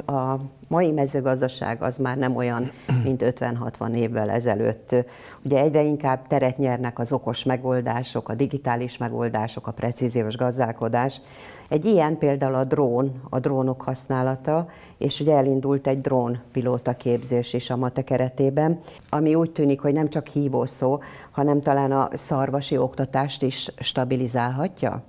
a 0.05 0.37
mai 0.67 0.91
mezőgazdaság 0.91 1.81
az 1.81 1.97
már 1.97 2.17
nem 2.17 2.35
olyan, 2.35 2.71
mint 3.03 3.23
50-60 3.25 3.95
évvel 3.95 4.29
ezelőtt. 4.29 4.95
Ugye 5.43 5.59
egyre 5.59 5.81
inkább 5.81 6.27
teret 6.27 6.57
nyernek 6.57 6.99
az 6.99 7.11
okos 7.11 7.43
megoldások, 7.43 8.29
a 8.29 8.35
digitális 8.35 8.97
megoldások, 8.97 9.67
a 9.67 9.71
precíziós 9.71 10.35
gazdálkodás. 10.35 11.21
Egy 11.69 11.85
ilyen 11.85 12.17
például 12.17 12.55
a 12.55 12.63
drón, 12.63 13.21
a 13.29 13.39
drónok 13.39 13.81
használata, 13.81 14.67
és 14.97 15.19
ugye 15.19 15.35
elindult 15.35 15.87
egy 15.87 16.01
drón 16.01 16.39
pilóta 16.51 16.93
képzés 16.93 17.53
is 17.53 17.69
a 17.69 17.75
MATE 17.75 18.01
keretében, 18.01 18.79
ami 19.09 19.35
úgy 19.35 19.51
tűnik, 19.51 19.79
hogy 19.79 19.93
nem 19.93 20.09
csak 20.09 20.27
hívószó, 20.27 21.01
hanem 21.31 21.61
talán 21.61 21.91
a 21.91 22.09
szarvasi 22.13 22.77
oktatást 22.77 23.41
is 23.41 23.71
stabilizálhatja? 23.79 25.03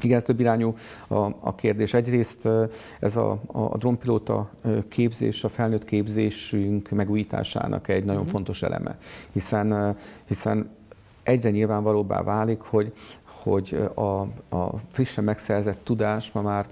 Igen, 0.00 0.16
ez 0.16 0.24
több 0.24 0.40
irányú 0.40 0.74
a, 1.08 1.14
a 1.40 1.54
kérdés. 1.54 1.94
Egyrészt 1.94 2.48
ez 3.00 3.16
a, 3.16 3.38
a, 3.46 3.78
drónpilóta 3.78 4.50
képzés, 4.88 5.44
a 5.44 5.48
felnőtt 5.48 5.84
képzésünk 5.84 6.90
megújításának 6.90 7.88
egy 7.88 8.04
nagyon 8.04 8.22
mm. 8.22 8.30
fontos 8.30 8.62
eleme, 8.62 8.96
hiszen, 9.32 9.96
hiszen 10.26 10.70
egyre 11.22 11.50
nyilvánvalóbbá 11.50 12.22
válik, 12.22 12.60
hogy, 12.60 12.92
hogy 13.48 13.88
a, 13.94 14.00
a 14.56 14.78
frissen 14.90 15.24
megszerzett 15.24 15.84
tudás 15.84 16.32
ma 16.32 16.40
már 16.40 16.66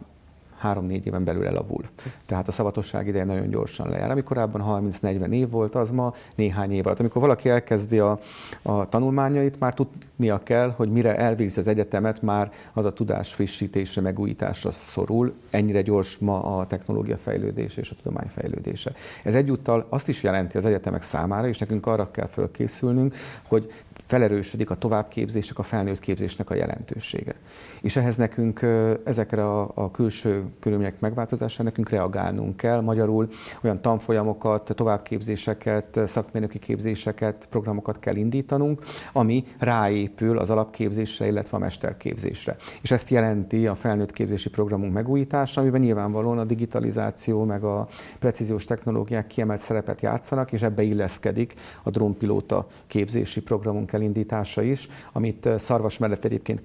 három-négy 0.58 1.06
éven 1.06 1.24
belül 1.24 1.46
elavul. 1.46 1.82
Tehát 2.26 2.48
a 2.48 2.52
szabatosság 2.52 3.06
ideje 3.06 3.24
nagyon 3.24 3.48
gyorsan 3.48 3.88
lejár. 3.88 4.10
Ami 4.10 4.22
korábban 4.22 4.88
30-40 5.02 5.30
év 5.30 5.50
volt, 5.50 5.74
az 5.74 5.90
ma 5.90 6.14
néhány 6.34 6.72
év 6.72 6.86
alatt. 6.86 7.00
Amikor 7.00 7.22
valaki 7.22 7.48
elkezdi 7.48 7.98
a, 7.98 8.18
a 8.62 8.88
tanulmányait, 8.88 9.58
már 9.58 9.74
tudnia 9.74 10.42
kell, 10.42 10.72
hogy 10.76 10.92
mire 10.92 11.16
elvégzi 11.16 11.58
az 11.60 11.66
egyetemet, 11.66 12.22
már 12.22 12.52
az 12.72 12.84
a 12.84 12.92
tudás 12.92 13.34
frissítésre, 13.34 14.00
megújításra 14.00 14.70
szorul. 14.70 15.34
Ennyire 15.50 15.82
gyors 15.82 16.18
ma 16.18 16.58
a 16.58 16.66
technológia 16.66 17.16
fejlődése 17.16 17.80
és 17.80 17.90
a 17.90 17.94
tudomány 18.02 18.28
fejlődése. 18.28 18.92
Ez 19.24 19.34
egyúttal 19.34 19.86
azt 19.88 20.08
is 20.08 20.22
jelenti 20.22 20.56
az 20.56 20.64
egyetemek 20.64 21.02
számára, 21.02 21.48
és 21.48 21.58
nekünk 21.58 21.86
arra 21.86 22.10
kell 22.10 22.28
fölkészülnünk, 22.28 23.14
hogy 23.42 23.72
felerősödik 24.06 24.70
a 24.70 24.74
továbbképzések, 24.74 25.58
a 25.58 25.62
felnőtt 25.62 25.98
képzésnek 25.98 26.50
a 26.50 26.54
jelentősége. 26.54 27.34
És 27.80 27.96
ehhez 27.96 28.16
nekünk 28.16 28.66
ezekre 29.04 29.44
a, 29.44 29.70
a 29.74 29.90
külső 29.90 30.44
körülmények 30.60 31.00
megváltozására 31.00 31.64
nekünk 31.64 31.88
reagálnunk 31.88 32.56
kell. 32.56 32.80
Magyarul 32.80 33.28
olyan 33.62 33.80
tanfolyamokat, 33.80 34.72
továbbképzéseket, 34.74 36.00
szakmérnöki 36.04 36.58
képzéseket, 36.58 37.46
programokat 37.50 37.98
kell 37.98 38.16
indítanunk, 38.16 38.82
ami 39.12 39.44
ráépül 39.58 40.38
az 40.38 40.50
alapképzésre, 40.50 41.26
illetve 41.26 41.56
a 41.56 41.60
mesterképzésre. 41.60 42.56
És 42.82 42.90
ezt 42.90 43.10
jelenti 43.10 43.66
a 43.66 43.74
felnőtt 43.74 44.12
képzési 44.12 44.48
programunk 44.48 44.92
megújítása, 44.92 45.60
amiben 45.60 45.80
nyilvánvalóan 45.80 46.38
a 46.38 46.44
digitalizáció 46.44 47.44
meg 47.44 47.64
a 47.64 47.88
precíziós 48.18 48.64
technológiák 48.64 49.26
kiemelt 49.26 49.60
szerepet 49.60 50.00
játszanak, 50.00 50.52
és 50.52 50.62
ebbe 50.62 50.82
illeszkedik 50.82 51.54
a 51.82 51.90
drónpilóta 51.90 52.66
képzési 52.86 53.40
programunk 53.40 53.92
elindítása 53.96 54.62
is, 54.62 54.88
amit 55.12 55.48
Szarvas 55.58 55.98
mellett 55.98 56.24
egyébként 56.24 56.62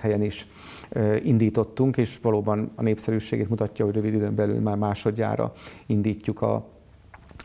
helyen 0.00 0.22
is 0.22 0.46
indítottunk, 1.22 1.96
és 1.96 2.18
valóban 2.22 2.70
a 2.74 2.82
népszerűségét 2.82 3.48
mutatja, 3.48 3.84
hogy 3.84 3.94
rövid 3.94 4.14
időn 4.14 4.34
belül 4.34 4.60
már 4.60 4.76
másodjára 4.76 5.52
indítjuk 5.86 6.42
a, 6.42 6.66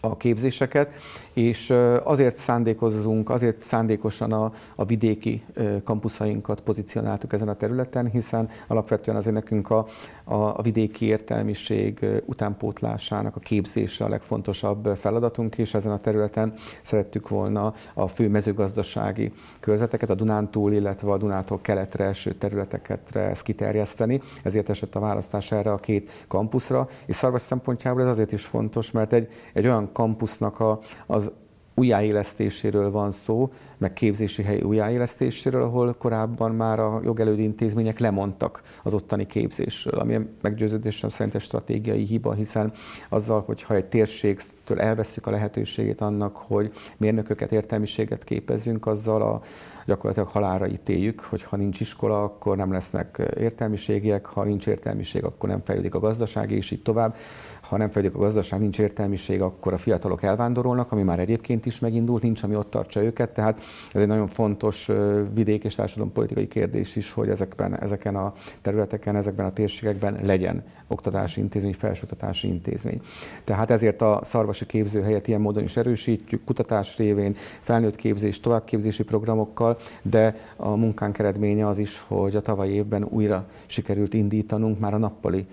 a 0.06 0.18
képzéseket, 0.18 0.94
és 1.34 1.74
azért 2.04 2.38
szándékozunk, 2.38 3.30
azért 3.30 3.62
szándékosan 3.62 4.32
a, 4.32 4.52
a 4.76 4.86
vidéki 4.86 5.44
kampuszainkat 5.84 6.62
pozícionáltuk 6.62 7.34
ezen 7.34 7.48
a 7.48 7.56
területen, 7.56 8.10
hiszen 8.10 8.50
alapvetően 8.68 9.18
azért 9.18 9.36
nekünk 9.36 9.70
a, 9.70 9.86
a, 10.24 10.34
a 10.34 10.62
vidéki 10.62 11.06
értelmiség 11.06 12.06
utánpótlásának 12.26 13.36
a 13.36 13.40
képzése 13.40 14.06
a 14.06 14.10
legfontosabb 14.10 14.88
feladatunk, 14.96 15.58
és 15.58 15.74
ezen 15.74 15.92
a 15.92 16.00
területen 16.00 16.54
szerettük 16.82 17.30
volna 17.30 17.74
a 17.94 18.08
fő 18.08 18.30
mezőgazdasági 18.30 19.32
körzeteket, 19.60 20.10
a 20.10 20.16
Dunántúl, 20.16 20.74
illetve 20.74 21.12
a 21.12 21.18
Dunától 21.18 21.60
keletre 21.62 22.06
eső 22.06 22.32
területeket 22.32 23.16
ezt 23.16 23.44
kiterjeszteni, 23.44 24.22
ezért 24.44 24.70
esett 24.70 24.96
a 24.96 25.00
választás 25.00 25.52
erre 25.52 25.72
a 25.72 25.78
két 25.78 26.26
kampuszra, 26.28 26.88
és 27.06 27.16
Szarvas 27.16 27.42
szempontjából 27.42 28.02
ez 28.02 28.08
azért 28.08 28.32
is 28.32 28.46
fontos, 28.46 28.92
mert 28.92 29.14
egy, 29.14 29.28
egy 29.54 29.66
olyan 29.66 29.92
kampusznak 29.94 30.60
a, 30.60 30.80
az 31.08 31.32
újjáélesztéséről 31.76 32.92
van 32.92 33.12
szó, 33.12 33.52
meg 33.78 33.94
képzési 33.94 34.44
hely 34.44 34.62
újjáélesztéséről, 34.62 35.62
ahol 35.64 35.94
korábban 35.94 36.52
már 36.52 36.80
a 36.80 37.00
jogelődő 37.04 37.42
intézmények 37.42 38.00
lemondtak 38.00 38.62
az 38.84 38.94
ottani 38.94 39.26
képzésről, 39.26 40.00
ami 40.00 40.20
meggyőződésem 40.42 41.10
szerint 41.10 41.36
egy 41.36 41.42
stratégiai 41.42 42.04
hiba, 42.04 42.34
hiszen 42.34 42.72
azzal, 43.10 43.44
hogyha 43.46 43.76
egy 43.76 43.86
térségtől 43.86 44.80
elveszük 44.80 45.28
a 45.28 45.32
lehetőségét 45.32 46.02
annak, 46.02 46.38
hogy 46.38 46.72
mérnököket, 46.98 47.52
értelmiséget 47.52 48.24
képezzünk, 48.24 48.86
azzal 48.86 49.22
a 49.22 49.42
gyakorlatilag 49.86 50.28
halára 50.28 50.68
ítéljük, 50.68 51.20
hogy 51.22 51.44
ha 51.44 51.56
nincs 51.56 51.80
iskola, 51.80 52.24
akkor 52.24 52.58
nem 52.58 52.72
lesznek 52.72 53.22
értelmiségiek, 53.38 54.26
ha 54.26 54.44
nincs 54.44 54.68
értelmiség, 54.68 55.24
akkor 55.24 55.50
nem 55.50 55.62
fejlődik 55.64 55.96
a 55.96 56.00
gazdaság, 56.00 56.52
és 56.52 56.72
így 56.72 56.82
tovább. 56.82 57.16
Ha 57.62 57.78
nem 57.78 57.90
fejlődik 57.90 58.18
a 58.18 58.20
gazdaság, 58.20 58.60
nincs 58.60 58.80
értelmiség, 58.80 59.42
akkor 59.42 59.74
a 59.74 59.78
fiatalok 59.78 60.24
elvándorolnak, 60.24 60.92
ami 60.92 61.04
már 61.04 61.20
egyébként 61.20 61.66
is 61.66 61.80
megindult, 61.80 62.22
nincs, 62.24 62.44
ami 62.44 62.56
ott 62.56 62.70
tartsa 62.70 63.04
őket. 63.04 63.34
Tehát 63.34 63.62
ez 63.94 64.02
egy 64.02 64.08
nagyon 64.08 64.28
fontos 64.28 64.90
vidék 65.34 65.64
és 65.64 65.76
társadalompolitikai 65.76 66.48
kérdés 66.48 66.96
is, 66.96 67.12
hogy 67.12 67.30
ezekben, 67.30 67.80
ezeken 67.80 68.16
a 68.16 68.34
területeken, 68.62 69.16
ezekben 69.16 69.46
a 69.46 69.54
térségekben 69.54 70.20
legyen 70.24 70.64
oktatási 70.88 71.42
intézmény, 71.42 71.74
felsőoktatási 71.74 72.48
intézmény. 72.48 73.02
Tehát 73.44 73.72
ezért 73.72 74.02
a 74.02 74.20
szarvasi 74.24 74.66
képzőhelyet 74.66 75.28
ilyen 75.28 75.42
módon 75.42 75.64
is 75.64 75.78
erősítjük, 75.78 76.44
kutatás 76.44 76.98
révén, 76.98 77.36
felnőtt 77.62 77.96
képzés, 77.96 78.40
továbbképzési 78.40 79.04
programokkal, 79.04 79.73
de 80.02 80.36
a 80.56 80.70
munkánk 80.70 81.20
eredménye 81.20 81.68
az 81.68 81.78
is, 81.78 82.00
hogy 82.08 82.36
a 82.36 82.42
tavalyi 82.42 82.74
évben 82.74 83.04
újra 83.04 83.48
sikerült 83.66 84.14
indítanunk 84.14 84.80
már 84.80 84.94
a 84.94 84.98
nappali 84.98 85.46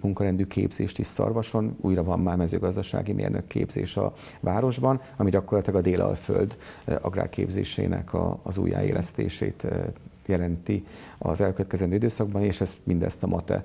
munkarendű 0.00 0.46
képzést 0.46 0.98
is 0.98 1.06
Szarvason, 1.06 1.76
újra 1.80 2.04
van 2.04 2.20
már 2.20 2.36
mezőgazdasági 2.36 3.12
mérnök 3.12 3.46
képzés 3.46 3.96
a 3.96 4.14
városban, 4.40 5.00
ami 5.16 5.30
gyakorlatilag 5.30 5.80
a 5.80 5.82
Délalföld 5.82 6.56
agrárképzésének 7.00 8.10
az 8.42 8.58
újjáélesztését 8.58 9.66
jelenti 10.26 10.84
az 11.18 11.40
elkövetkezendő 11.40 11.94
időszakban, 11.94 12.42
és 12.42 12.60
ezt 12.60 12.78
mindezt 12.82 13.22
a 13.22 13.26
MATE 13.26 13.64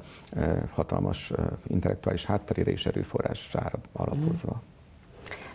hatalmas 0.69 1.31
intellektuális 1.67 2.25
hátterére 2.25 2.71
és 2.71 2.85
erőforrására 2.85 3.79
alapozva. 3.91 4.61
Mm. 4.65 4.74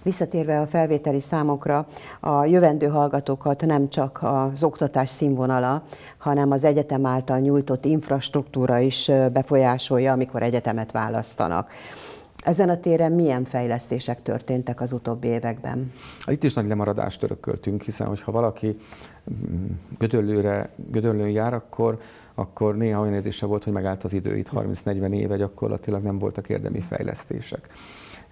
Visszatérve 0.03 0.61
a 0.61 0.67
felvételi 0.67 1.21
számokra, 1.21 1.87
a 2.21 2.45
jövendő 2.45 2.87
hallgatókat 2.87 3.67
nem 3.67 3.89
csak 3.89 4.19
az 4.23 4.63
oktatás 4.63 5.09
színvonala, 5.09 5.83
hanem 6.19 6.51
az 6.51 6.65
egyetem 6.65 7.07
által 7.07 7.39
nyújtott 7.39 7.85
infrastruktúra 7.85 8.79
is 8.79 9.11
befolyásolja, 9.33 10.13
amikor 10.13 10.43
egyetemet 10.43 10.93
választanak. 10.93 11.73
Ezen 12.45 12.69
a 12.69 12.81
téren 12.81 13.13
milyen 13.13 13.45
fejlesztések 13.45 14.23
történtek 14.23 14.81
az 14.81 14.93
utóbbi 14.93 15.29
években? 15.29 15.93
Itt 16.27 16.45
is 16.45 16.55
nagy 16.55 16.67
lemaradást 16.67 17.23
örököltünk, 17.23 17.83
hiszen 17.83 18.07
hogyha 18.07 18.33
valaki 18.33 18.77
mm, 19.33 19.67
Gödöllőre, 19.99 20.71
Gödöllőn 20.91 21.29
jár, 21.29 21.55
akkor, 21.55 21.99
akkor 22.35 22.77
néha 22.77 23.01
olyan 23.01 23.15
érzése 23.15 23.47
volt, 23.47 23.65
hogy 23.65 23.73
megállt 23.73 24.05
az 24.05 24.13
idő, 24.13 24.37
itt 24.37 24.49
30-40 24.55 25.13
éve 25.13 25.37
gyakorlatilag 25.37 26.03
nem 26.03 26.19
voltak 26.19 26.49
érdemi 26.49 26.81
fejlesztések. 26.81 27.69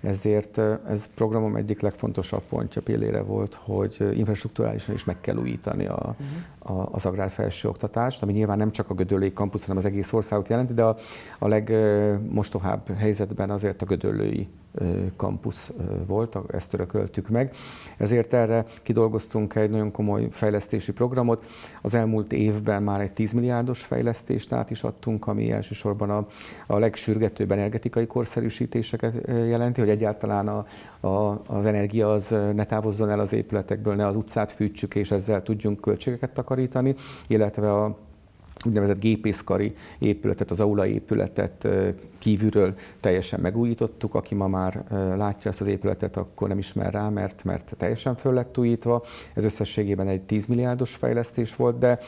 Ezért 0.00 0.58
ez 0.88 1.08
programom 1.14 1.56
egyik 1.56 1.80
legfontosabb 1.80 2.42
pontja 2.48 2.82
pillére 2.82 3.22
volt, 3.22 3.54
hogy 3.54 4.08
infrastruktúrálisan 4.14 4.94
is 4.94 5.04
meg 5.04 5.20
kell 5.20 5.36
újítani 5.36 5.86
a, 5.86 6.16
uh-huh. 6.18 6.80
a, 6.80 6.88
az 6.92 7.06
agrárfelsőoktatást, 7.06 8.22
ami 8.22 8.32
nyilván 8.32 8.58
nem 8.58 8.70
csak 8.70 8.90
a 8.90 8.94
Gödöllői 8.94 9.32
kampusz, 9.32 9.60
hanem 9.60 9.76
az 9.76 9.84
egész 9.84 10.12
országot 10.12 10.48
jelenti, 10.48 10.74
de 10.74 10.82
a, 10.84 10.96
a 11.38 11.48
legmostohább 11.48 12.96
helyzetben 12.96 13.50
azért 13.50 13.82
a 13.82 13.86
Gödöllői 13.86 14.48
kampusz 15.16 15.72
volt, 16.06 16.38
ezt 16.52 16.74
örököltük 16.74 17.28
meg. 17.28 17.54
Ezért 17.96 18.32
erre 18.32 18.64
kidolgoztunk 18.82 19.54
egy 19.54 19.70
nagyon 19.70 19.90
komoly 19.90 20.28
fejlesztési 20.30 20.92
programot. 20.92 21.46
Az 21.82 21.94
elmúlt 21.94 22.32
évben 22.32 22.82
már 22.82 23.00
egy 23.00 23.12
10 23.12 23.32
milliárdos 23.32 23.82
fejlesztést 23.84 24.52
át 24.52 24.70
is 24.70 24.82
adtunk, 24.82 25.26
ami 25.26 25.50
elsősorban 25.50 26.10
a, 26.10 26.26
a 26.66 26.78
legsürgetőbb 26.78 27.50
energetikai 27.50 28.06
korszerűsítéseket 28.06 29.14
jelenti, 29.26 29.80
hogy 29.80 29.90
egyáltalán 29.90 30.48
a, 30.48 30.66
a, 31.06 31.42
az 31.46 31.66
energia 31.66 32.10
az 32.10 32.28
ne 32.54 32.64
távozzon 32.64 33.10
el 33.10 33.20
az 33.20 33.32
épületekből, 33.32 33.94
ne 33.94 34.06
az 34.06 34.16
utcát 34.16 34.52
fűtsük, 34.52 34.94
és 34.94 35.10
ezzel 35.10 35.42
tudjunk 35.42 35.80
költségeket 35.80 36.30
takarítani, 36.30 36.94
illetve 37.26 37.72
a 37.74 37.96
úgynevezett 38.66 39.00
gépészkari 39.00 39.72
épületet, 39.98 40.50
az 40.50 40.60
aula 40.60 40.86
épületet 40.86 41.68
kívülről 42.28 42.74
teljesen 43.00 43.40
megújítottuk. 43.40 44.14
Aki 44.14 44.34
ma 44.34 44.48
már 44.48 44.84
látja 45.16 45.50
ezt 45.50 45.60
az 45.60 45.66
épületet, 45.66 46.16
akkor 46.16 46.48
nem 46.48 46.58
ismer 46.58 46.92
rá, 46.92 47.08
mert, 47.08 47.44
mert 47.44 47.74
teljesen 47.76 48.16
föl 48.16 48.32
lett 48.32 48.58
újítva. 48.58 49.02
Ez 49.34 49.44
összességében 49.44 50.08
egy 50.08 50.22
10 50.22 50.46
milliárdos 50.46 50.94
fejlesztés 50.94 51.56
volt, 51.56 51.78
de 51.78 51.98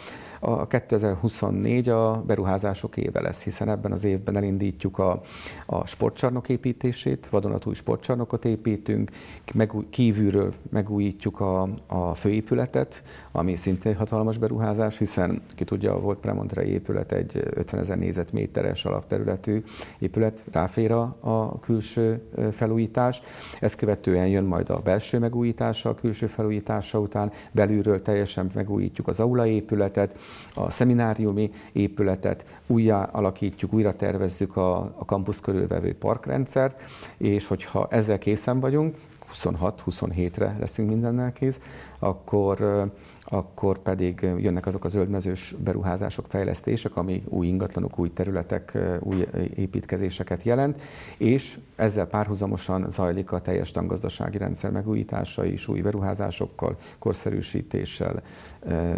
a 0.41 0.67
2024 0.67 1.89
a 1.89 2.23
beruházások 2.27 2.97
éve 2.97 3.21
lesz, 3.21 3.43
hiszen 3.43 3.69
ebben 3.69 3.93
az 3.93 4.05
évben 4.05 4.37
elindítjuk 4.37 4.99
a, 4.99 5.21
a 5.67 5.87
sportcsarnok 5.87 6.49
építését, 6.49 7.29
vadonatúj 7.29 7.75
sportcsarnokot 7.75 8.45
építünk, 8.45 9.11
meg, 9.55 9.73
kívülről 9.91 10.53
megújítjuk 10.71 11.41
a, 11.41 11.69
a 11.87 12.15
főépületet, 12.15 13.03
ami 13.33 13.57
szintén 13.57 13.93
egy 13.93 13.99
hatalmas 13.99 14.39
beruházás, 14.39 14.99
hiszen 14.99 15.43
ki 15.55 15.65
tudja, 15.65 16.01
volt 16.01 16.33
Montrei 16.33 16.69
épület 16.69 17.13
egy 17.13 17.37
50 17.51 17.81
ezer 17.81 17.99
négyzetméteres 17.99 18.85
alapterületű 18.85 19.55
épület, 19.55 20.10
ráfér 20.53 20.93
a, 20.93 21.17
a 21.21 21.59
külső 21.59 22.23
felújítás. 22.53 23.23
Ezt 23.61 23.75
követően 23.75 24.27
jön 24.27 24.45
majd 24.45 24.71
a 24.71 24.79
belső 24.79 25.19
megújítása, 25.19 25.89
a 25.89 25.95
külső 25.95 26.27
felújítása 26.27 26.99
után, 26.99 27.33
belülről 27.53 28.03
teljesen 28.03 28.51
megújítjuk 28.55 29.09
az 29.09 29.21
aula 29.21 29.47
épületet, 29.47 30.19
a 30.55 30.71
szemináriumi 30.71 31.51
épületet, 31.73 32.45
újjá 32.67 33.03
alakítjuk, 33.03 33.73
újra 33.73 33.97
tervezzük 33.97 34.57
a, 34.57 34.77
a 34.79 35.05
kampusz 35.05 35.41
körülvevő 35.41 35.95
parkrendszert, 35.95 36.83
és 37.17 37.47
hogyha 37.47 37.87
ezzel 37.91 38.19
készen 38.19 38.61
vagyunk, 38.61 38.97
26-27-re 39.35 40.57
leszünk 40.61 40.89
mindennel 40.89 41.33
kész, 41.33 41.59
akkor 41.99 42.91
akkor 43.33 43.79
pedig 43.79 44.21
jönnek 44.37 44.67
azok 44.67 44.85
a 44.85 44.89
zöldmezős 44.89 45.55
beruházások, 45.59 46.27
fejlesztések, 46.29 46.97
ami 46.97 47.23
új 47.29 47.47
ingatlanok, 47.47 47.99
új 47.99 48.13
területek, 48.13 48.79
új 49.01 49.27
építkezéseket 49.55 50.43
jelent, 50.43 50.83
és 51.19 51.59
ezzel 51.77 52.07
párhuzamosan 52.07 52.91
zajlik 52.91 53.33
a 53.33 53.41
teljes 53.41 53.71
tangazdasági 53.71 54.39
rendszer 54.39 54.71
megújítása 54.71 55.45
is, 55.45 55.69
új 55.69 55.81
beruházásokkal, 55.81 56.77
korszerűsítéssel, 56.99 58.23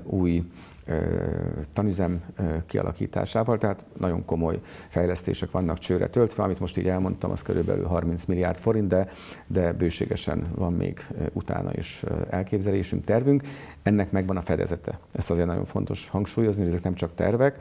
új 0.05 0.43
tanüzem 1.73 2.23
kialakításával, 2.67 3.59
tehát 3.59 3.85
nagyon 3.99 4.25
komoly 4.25 4.61
fejlesztések 4.89 5.51
vannak 5.51 5.79
csőre 5.79 6.09
töltve, 6.09 6.43
amit 6.43 6.61
most 6.61 6.79
így 6.79 6.89
elmondtam, 6.89 7.31
az 7.31 7.43
körülbelül 7.43 7.85
30 7.85 8.25
milliárd 8.25 8.57
forint, 8.57 8.89
de, 8.89 9.09
de 9.47 9.73
bőségesen 9.73 10.51
van 10.55 10.73
még 10.73 11.07
utána 11.33 11.71
is 11.75 12.05
elképzelésünk, 12.31 13.05
tervünk. 13.05 13.43
Ennek 13.83 14.13
megvan 14.13 14.37
a 14.37 14.43
fedezete. 14.43 14.99
Ezt 15.13 15.31
azért 15.31 15.47
nagyon 15.47 15.65
fontos 15.65 16.09
hangsúlyozni, 16.09 16.63
hogy 16.63 16.71
ezek 16.71 16.85
nem 16.85 16.95
csak 16.95 17.15
tervek, 17.15 17.59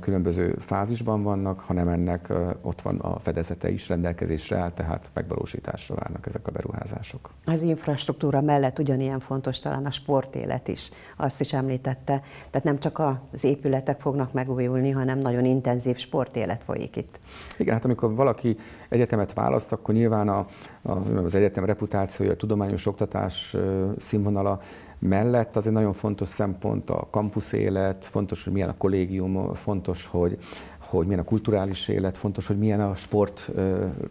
különböző 0.00 0.56
fázisban 0.58 1.22
vannak, 1.22 1.60
hanem 1.60 1.88
ennek 1.88 2.32
ott 2.62 2.80
van 2.80 2.98
a 2.98 3.18
fedezete 3.18 3.70
is 3.70 3.88
rendelkezésre 3.88 4.56
áll, 4.56 4.72
tehát 4.72 5.10
megvalósításra 5.14 5.94
várnak 5.94 6.26
ezek 6.26 6.46
a 6.46 6.50
beruházások. 6.50 7.30
Az 7.44 7.62
infrastruktúra 7.62 8.40
mellett 8.40 8.78
ugyanilyen 8.78 9.20
fontos 9.20 9.58
talán 9.58 9.86
a 9.86 9.90
sportélet 9.90 10.68
is, 10.68 10.90
azt 11.16 11.40
is 11.40 11.52
említette. 11.52 12.22
Tehát 12.50 12.66
nem 12.66 12.78
csak 12.78 12.98
az 13.32 13.44
épületek 13.44 14.00
fognak 14.00 14.32
megújulni, 14.32 14.90
hanem 14.90 15.18
nagyon 15.18 15.44
intenzív 15.44 15.96
sportélet 15.96 16.62
folyik 16.64 16.96
itt. 16.96 17.20
Igen, 17.58 17.74
hát 17.74 17.84
amikor 17.84 18.14
valaki 18.14 18.56
egyetemet 18.88 19.32
választ, 19.32 19.72
akkor 19.72 19.94
nyilván 19.94 20.28
a, 20.28 20.46
a, 20.82 20.92
az 21.24 21.34
egyetem 21.34 21.64
reputációja, 21.64 22.32
a 22.32 22.36
tudományos 22.36 22.86
oktatás 22.86 23.56
színvonala 23.96 24.60
mellett 25.00 25.56
az 25.56 25.66
egy 25.66 25.72
nagyon 25.72 25.92
fontos 25.92 26.28
szempont 26.28 26.90
a 26.90 27.06
kampusz 27.10 27.52
élet, 27.52 28.04
fontos, 28.04 28.44
hogy 28.44 28.52
milyen 28.52 28.68
a 28.68 28.76
kollégium, 28.76 29.54
fontos, 29.54 30.06
hogy, 30.06 30.38
hogy 30.80 31.06
milyen 31.06 31.20
a 31.20 31.24
kulturális 31.24 31.88
élet, 31.88 32.16
fontos, 32.16 32.46
hogy 32.46 32.58
milyen 32.58 32.80
a 32.80 32.94
sport, 32.94 33.50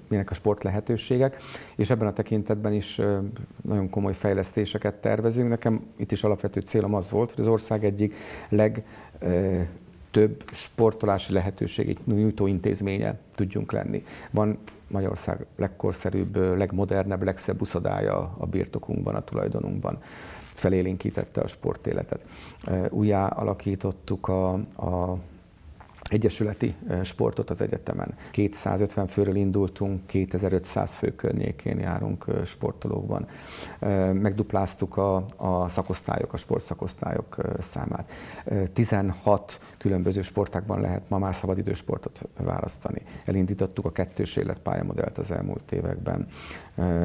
milyenek 0.07 0.31
a 0.31 0.33
sport 0.33 0.63
lehetőségek, 0.63 1.37
és 1.75 1.89
ebben 1.89 2.07
a 2.07 2.13
tekintetben 2.13 2.73
is 2.73 3.01
nagyon 3.61 3.89
komoly 3.89 4.13
fejlesztéseket 4.13 4.95
tervezünk. 4.95 5.49
Nekem 5.49 5.81
itt 5.95 6.11
is 6.11 6.23
alapvető 6.23 6.59
célom 6.59 6.93
az 6.93 7.11
volt, 7.11 7.31
hogy 7.31 7.39
az 7.39 7.47
ország 7.47 7.85
egyik 7.85 8.15
leg 8.49 8.83
több 10.11 10.43
sportolási 10.51 11.33
lehetőségét 11.33 12.05
nyújtó 12.05 12.47
intézménye 12.47 13.19
tudjunk 13.35 13.71
lenni. 13.71 14.03
Van 14.31 14.57
Magyarország 14.87 15.45
legkorszerűbb, 15.55 16.35
legmodernebb, 16.57 17.23
legszebb 17.23 17.61
uszodája 17.61 18.35
a 18.37 18.45
birtokunkban, 18.45 19.15
a 19.15 19.23
tulajdonunkban 19.23 19.99
felélénkítette 20.59 21.41
a 21.41 21.47
sportéletet. 21.47 22.21
Újjá 22.89 23.27
alakítottuk 23.27 24.27
a, 24.27 24.53
a 24.75 25.17
egyesületi 26.09 26.75
sportot 27.03 27.49
az 27.49 27.61
egyetemen. 27.61 28.13
250 28.31 29.07
főről 29.07 29.35
indultunk, 29.35 30.05
2500 30.05 30.93
fő 30.93 31.15
környékén 31.15 31.79
járunk 31.79 32.25
sportolókban. 32.45 33.27
Megdupláztuk 34.13 34.97
a, 34.97 35.25
a 35.35 35.69
szakosztályok, 35.69 36.33
a 36.33 36.37
sportszakosztályok 36.37 37.37
számát. 37.59 38.11
16 38.73 39.59
különböző 39.77 40.21
sportákban 40.21 40.81
lehet 40.81 41.09
ma 41.09 41.17
már 41.17 41.35
szabadidősportot 41.35 42.21
választani. 42.37 43.01
Elindítottuk 43.25 43.85
a 43.85 43.91
kettős 43.91 44.35
életpályamodellt 44.35 45.17
az 45.17 45.31
elmúlt 45.31 45.71
években. 45.71 46.27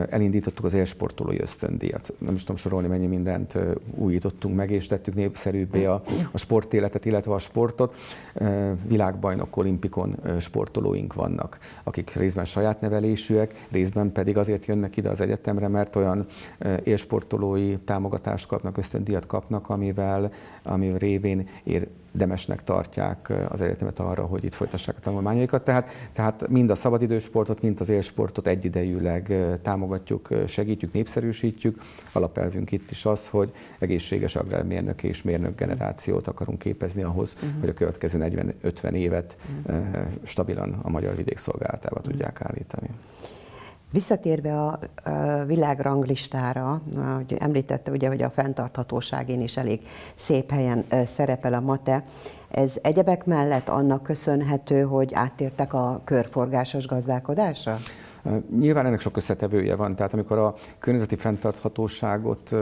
Elindítottuk 0.08 0.64
az 0.64 0.72
élsportolói 0.72 1.40
ösztöndíjat. 1.40 2.12
Nem 2.18 2.34
is 2.34 2.40
tudom 2.40 2.56
sorolni, 2.56 2.88
mennyi 2.88 3.06
mindent 3.06 3.58
újítottunk 3.94 4.56
meg, 4.56 4.70
és 4.70 4.86
tettük 4.86 5.14
népszerűbbé 5.14 5.84
a, 5.84 6.02
a 6.32 6.38
sportéletet, 6.38 7.04
illetve 7.04 7.32
a 7.34 7.38
sportot 7.38 7.96
világbajnok 8.94 9.56
olimpikon 9.56 10.16
sportolóink 10.40 11.14
vannak, 11.14 11.58
akik 11.82 12.10
részben 12.10 12.44
saját 12.44 12.80
nevelésűek, 12.80 13.66
részben 13.70 14.12
pedig 14.12 14.36
azért 14.36 14.66
jönnek 14.66 14.96
ide 14.96 15.08
az 15.08 15.20
egyetemre, 15.20 15.68
mert 15.68 15.96
olyan 15.96 16.26
élsportolói 16.84 17.76
támogatást 17.76 18.46
kapnak, 18.46 18.76
ösztöndíjat 18.76 19.26
kapnak, 19.26 19.68
amivel, 19.68 20.30
amivel 20.62 20.98
révén 20.98 21.48
ér, 21.64 21.88
demesnek 22.14 22.62
tartják 22.62 23.32
az 23.48 23.60
egyetemet 23.60 23.98
arra, 23.98 24.24
hogy 24.24 24.44
itt 24.44 24.54
folytassák 24.54 24.96
a 24.96 25.00
tanulmányaikat. 25.00 25.64
Tehát, 25.64 25.88
tehát 26.12 26.48
mind 26.48 26.70
a 26.70 26.74
szabadidősportot, 26.74 27.62
mind 27.62 27.80
az 27.80 27.88
élsportot 27.88 28.46
egyidejűleg 28.46 29.34
támogatjuk, 29.62 30.28
segítjük, 30.46 30.92
népszerűsítjük. 30.92 31.82
Alapelvünk 32.12 32.72
itt 32.72 32.90
is 32.90 33.04
az, 33.04 33.28
hogy 33.28 33.52
egészséges 33.78 34.36
agrármérnök 34.36 35.02
és 35.02 35.22
mérnök 35.22 35.58
generációt 35.58 36.26
akarunk 36.26 36.58
képezni 36.58 37.02
ahhoz, 37.02 37.34
uh-huh. 37.34 37.60
hogy 37.60 37.68
a 37.68 37.72
következő 37.72 38.18
40-50 38.62 38.92
évet 38.92 39.36
uh-huh. 39.66 39.86
stabilan 40.22 40.78
a 40.82 40.90
magyar 40.90 41.16
vidék 41.16 41.38
szolgálatába 41.38 41.96
uh-huh. 41.96 42.10
tudják 42.10 42.40
állítani. 42.42 42.88
Visszatérve 43.94 44.60
a, 44.60 44.78
a 45.04 45.10
világranglistára, 45.44 46.82
hogy 47.16 47.36
említette 47.38 47.90
ugye, 47.90 48.08
hogy 48.08 48.22
a 48.22 48.30
fenntarthatóságén 48.30 49.40
is 49.40 49.56
elég 49.56 49.80
szép 50.14 50.50
helyen 50.50 50.84
szerepel 51.06 51.54
a 51.54 51.60
MATE, 51.60 52.04
ez 52.48 52.72
egyebek 52.82 53.24
mellett 53.24 53.68
annak 53.68 54.02
köszönhető, 54.02 54.82
hogy 54.82 55.14
áttértek 55.14 55.72
a 55.72 56.00
körforgásos 56.04 56.86
gazdálkodásra? 56.86 57.76
Nyilván 58.58 58.86
ennek 58.86 59.00
sok 59.00 59.16
összetevője 59.16 59.74
van, 59.74 59.94
tehát 59.94 60.12
amikor 60.12 60.38
a 60.38 60.54
környezeti 60.78 61.16
fenntarthatóságot 61.16 62.54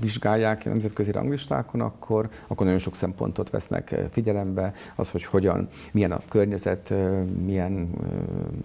vizsgálják 0.00 0.64
nemzetközi 0.64 1.10
ranglistákon, 1.10 1.80
akkor, 1.80 2.28
akkor 2.46 2.64
nagyon 2.64 2.80
sok 2.80 2.94
szempontot 2.94 3.50
vesznek 3.50 3.94
figyelembe, 4.10 4.72
az, 4.96 5.10
hogy 5.10 5.24
hogyan, 5.24 5.68
milyen 5.92 6.12
a 6.12 6.20
környezet, 6.28 6.94
milyen 7.44 7.90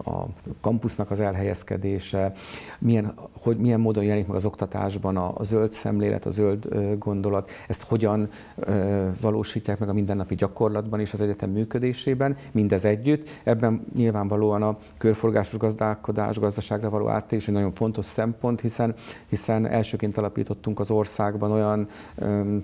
a 0.04 0.24
kampusznak 0.62 1.12
az 1.12 1.20
elhelyezkedése, 1.20 2.32
milyen, 2.80 3.14
hogy 3.42 3.58
milyen 3.58 3.80
módon 3.80 4.04
jelenik 4.04 4.28
meg 4.28 4.36
az 4.36 4.46
oktatásban 4.46 5.18
a, 5.18 5.34
a 5.38 5.44
zöld 5.44 5.72
szemlélet, 5.72 6.26
a 6.26 6.30
zöld 6.30 6.68
gondolat, 7.00 7.50
ezt 7.68 7.84
hogyan 7.84 8.30
valósítják 9.22 9.80
meg 9.80 9.90
a 9.90 9.94
mindennapi 9.94 10.36
gyakorlatban 10.36 11.00
és 11.00 11.14
az 11.14 11.22
egyetem 11.22 11.50
működésében, 11.50 12.36
mindez 12.52 12.86
együtt. 12.86 13.30
Ebben 13.44 13.86
nyilvánvalóan 13.96 14.64
a 14.64 14.78
körforgásos 14.98 15.58
gazdálkodás 15.58 16.14
gazdálkodás, 16.16 16.40
gazdaságra 16.40 16.90
való 16.90 17.08
áttérés 17.08 17.48
egy 17.48 17.54
nagyon 17.54 17.74
fontos 17.74 18.06
szempont, 18.06 18.62
hiszen, 18.62 18.94
hiszen 19.30 19.66
elsőként 19.66 20.18
alapítottunk 20.18 20.80
az 20.80 20.92
országban 20.92 21.52
olyan 21.52 21.88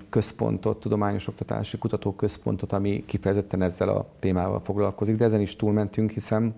központot, 0.08 0.80
tudományos 0.80 1.28
oktatási 1.28 1.78
kutatóközpontot, 1.78 2.72
ami 2.72 3.04
kifejezetten 3.06 3.62
ezzel 3.62 3.88
a 3.88 4.06
témával 4.18 4.60
foglalkozik, 4.60 5.16
de 5.16 5.24
ezen 5.24 5.40
is 5.40 5.56
túlmentünk, 5.56 6.10
hiszen 6.10 6.54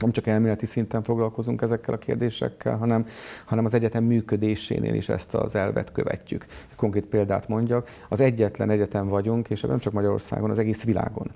nem 0.00 0.10
csak 0.12 0.26
elméleti 0.26 0.66
szinten 0.66 1.02
foglalkozunk 1.02 1.62
ezekkel 1.62 1.94
a 1.94 1.98
kérdésekkel, 1.98 2.76
hanem, 2.76 3.06
hanem 3.44 3.64
az 3.64 3.74
egyetem 3.74 4.04
működésénél 4.04 4.94
is 4.94 5.08
ezt 5.08 5.34
az 5.34 5.54
elvet 5.54 5.92
követjük. 5.92 6.46
Konkrét 6.76 7.06
példát 7.06 7.48
mondjak, 7.48 7.88
az 8.08 8.20
egyetlen 8.20 8.70
egyetem 8.70 9.08
vagyunk, 9.08 9.50
és 9.50 9.60
nem 9.60 9.78
csak 9.78 9.92
Magyarországon, 9.92 10.50
az 10.50 10.58
egész 10.58 10.84
világon 10.84 11.30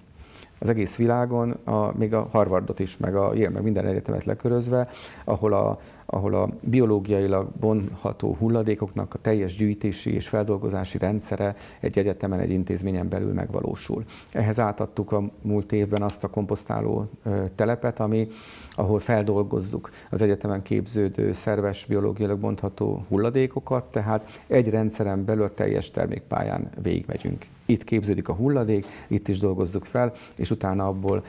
az 0.63 0.69
egész 0.69 0.97
világon, 0.97 1.51
a, 1.51 1.99
még 1.99 2.15
a 2.15 2.29
Harvardot 2.31 2.79
is, 2.79 2.97
meg 2.97 3.17
a 3.17 3.35
Yale, 3.35 3.51
meg 3.51 3.63
minden 3.63 3.87
egyetemet 3.87 4.25
lekörözve, 4.25 4.89
ahol 5.25 5.53
a, 5.53 5.79
ahol 6.15 6.35
a 6.35 6.49
biológiailag 6.69 7.49
bonható 7.61 8.35
hulladékoknak 8.35 9.15
a 9.15 9.19
teljes 9.19 9.57
gyűjtési 9.57 10.15
és 10.15 10.29
feldolgozási 10.29 10.99
rendszere 10.99 11.55
egy 11.81 11.99
egyetemen, 11.99 12.41
egy 12.41 12.51
intézményen 12.51 13.09
belül 13.09 13.33
megvalósul. 13.33 14.05
Ehhez 14.33 14.61
átadtuk 14.61 15.13
a 15.13 15.23
múlt 15.43 15.73
évben 15.73 16.03
azt 16.03 16.25
a 16.25 16.29
komposztáló 16.29 17.09
telepet, 17.55 18.01
ami, 18.01 18.29
ahol 18.71 18.99
feldolgozzuk 18.99 19.91
az 20.11 20.23
egyetemen 20.23 20.63
képződő 20.63 21.33
szerves 21.33 21.87
biológiailag 21.87 22.39
bontható 22.39 23.05
hulladékokat, 23.09 23.85
tehát 23.85 24.43
egy 24.47 24.71
rendszeren 24.71 25.25
belül 25.25 25.45
a 25.45 25.55
teljes 25.55 25.91
termékpályán 25.91 26.71
végigmegyünk. 26.83 27.45
Itt 27.67 27.85
képződik 27.85 28.29
a 28.29 28.33
hulladék, 28.33 28.87
itt 29.09 29.29
is 29.29 29.39
dolgozzuk 29.39 29.85
fel, 29.85 30.13
és 30.37 30.51
utána 30.51 30.87
abból 30.87 31.25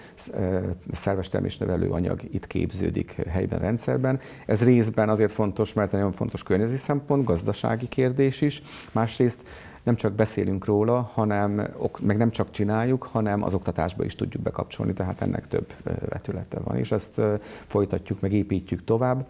szerves 0.92 1.28
termésnevelő 1.28 1.90
anyag 1.90 2.20
itt 2.32 2.48
képződik 2.48 3.12
helyben, 3.12 3.60
rendszerben. 3.60 4.20
Ez 4.46 4.64
részben 4.74 5.10
azért 5.10 5.32
fontos, 5.32 5.74
mert 5.74 5.92
nagyon 5.92 6.12
fontos 6.12 6.44
környezeti 6.44 6.78
szempont, 6.78 7.24
gazdasági 7.24 7.88
kérdés 7.88 8.42
is, 8.42 8.62
másrészt 8.92 9.42
nem 9.84 9.96
csak 9.96 10.14
beszélünk 10.14 10.66
róla, 10.66 11.10
hanem 11.14 11.68
meg 12.02 12.18
nem 12.18 12.30
csak 12.30 12.52
csináljuk, 12.52 13.04
hanem 13.04 13.44
az 13.44 13.54
oktatásba 13.54 14.04
is 14.04 14.16
tudjuk 14.16 14.44
bekapcsolni, 14.44 14.94
tehát 14.94 15.22
ennek 15.22 15.48
több 15.48 15.74
vetülete 16.10 16.60
van, 16.60 16.78
és 16.78 16.92
ezt 16.92 17.22
folytatjuk, 17.68 18.22
meg 18.22 18.34
építjük 18.34 18.84
tovább 18.84 19.26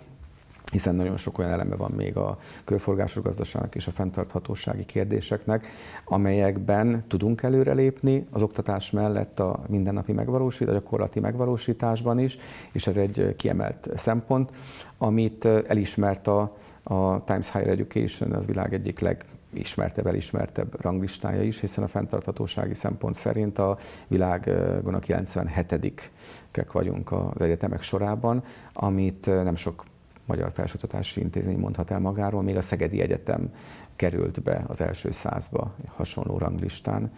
hiszen 0.74 0.96
nagyon 0.96 1.18
sok 1.18 1.38
olyan 1.38 1.52
eleme 1.52 1.76
van 1.76 1.92
még 1.92 2.18
a 2.18 2.38
körforgásos 2.64 3.24
gazdaságnak 3.24 3.76
és 3.76 3.88
a 3.88 3.92
fenntarthatósági 3.92 4.86
kérdéseknek, 4.86 5.68
amelyekben 6.06 7.04
tudunk 7.08 7.42
előrelépni 7.42 8.28
az 8.32 8.42
oktatás 8.42 8.92
mellett 8.92 9.40
a 9.40 9.60
mindennapi 9.68 10.12
megvalósítás, 10.12 10.74
a 10.76 10.78
gyakorlati 10.78 11.20
megvalósításban 11.20 12.20
is, 12.20 12.38
és 12.72 12.88
ez 12.88 12.98
egy 12.98 13.36
kiemelt 13.38 13.90
szempont, 13.96 14.52
amit 14.98 15.46
elismert 15.46 16.28
a, 16.28 16.58
a 16.84 17.24
Times 17.24 17.52
Higher 17.52 17.70
Education, 17.70 18.32
az 18.32 18.46
világ 18.46 18.74
egyik 18.74 19.00
legismertebb, 19.00 20.08
elismertebb 20.08 20.82
ranglistája 20.82 21.42
is, 21.42 21.60
hiszen 21.60 21.84
a 21.84 21.88
fenntarthatósági 21.88 22.74
szempont 22.74 23.16
szerint 23.16 23.58
a 23.58 23.78
világon 24.08 24.94
a 24.94 25.00
97 25.00 26.12
kek 26.52 26.72
vagyunk 26.72 27.12
az 27.12 27.42
egyetemek 27.42 27.82
sorában, 27.82 28.44
amit 28.74 29.26
nem 29.26 29.56
sok 29.56 29.84
magyar 30.26 30.52
felsőoktatási 30.52 31.22
intézmény 31.22 31.58
mondhat 31.58 31.92
el 31.92 32.00
magáról, 32.00 32.42
még 32.42 32.56
a 32.56 32.62
Szegedi 32.62 33.02
Egyetem 33.02 33.50
került 33.96 34.44
be 34.44 34.64
az 34.68 34.82
első 34.82 35.12
százba 35.12 35.76
hasonló 35.96 36.38
ranglistán, 36.38 37.12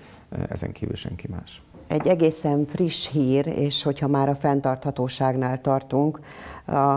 ezen 0.50 0.72
kívül 0.72 0.96
senki 0.96 1.28
más. 1.28 1.64
Egy 1.88 2.08
egészen 2.08 2.66
friss 2.66 3.10
hír, 3.10 3.48
és 3.48 3.84
hogyha 3.84 4.08
már 4.08 4.30
a 4.30 4.36
fenntarthatóságnál 4.36 5.62
tartunk, 5.62 6.20
a, 6.68 6.96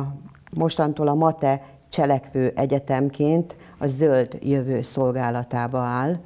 mostantól 0.56 1.08
a 1.08 1.14
MATE 1.14 1.62
cselekvő 1.88 2.52
egyetemként 2.56 3.56
a 3.78 3.86
zöld 3.86 4.38
jövő 4.40 4.82
szolgálatába 4.82 5.78
áll. 5.78 6.20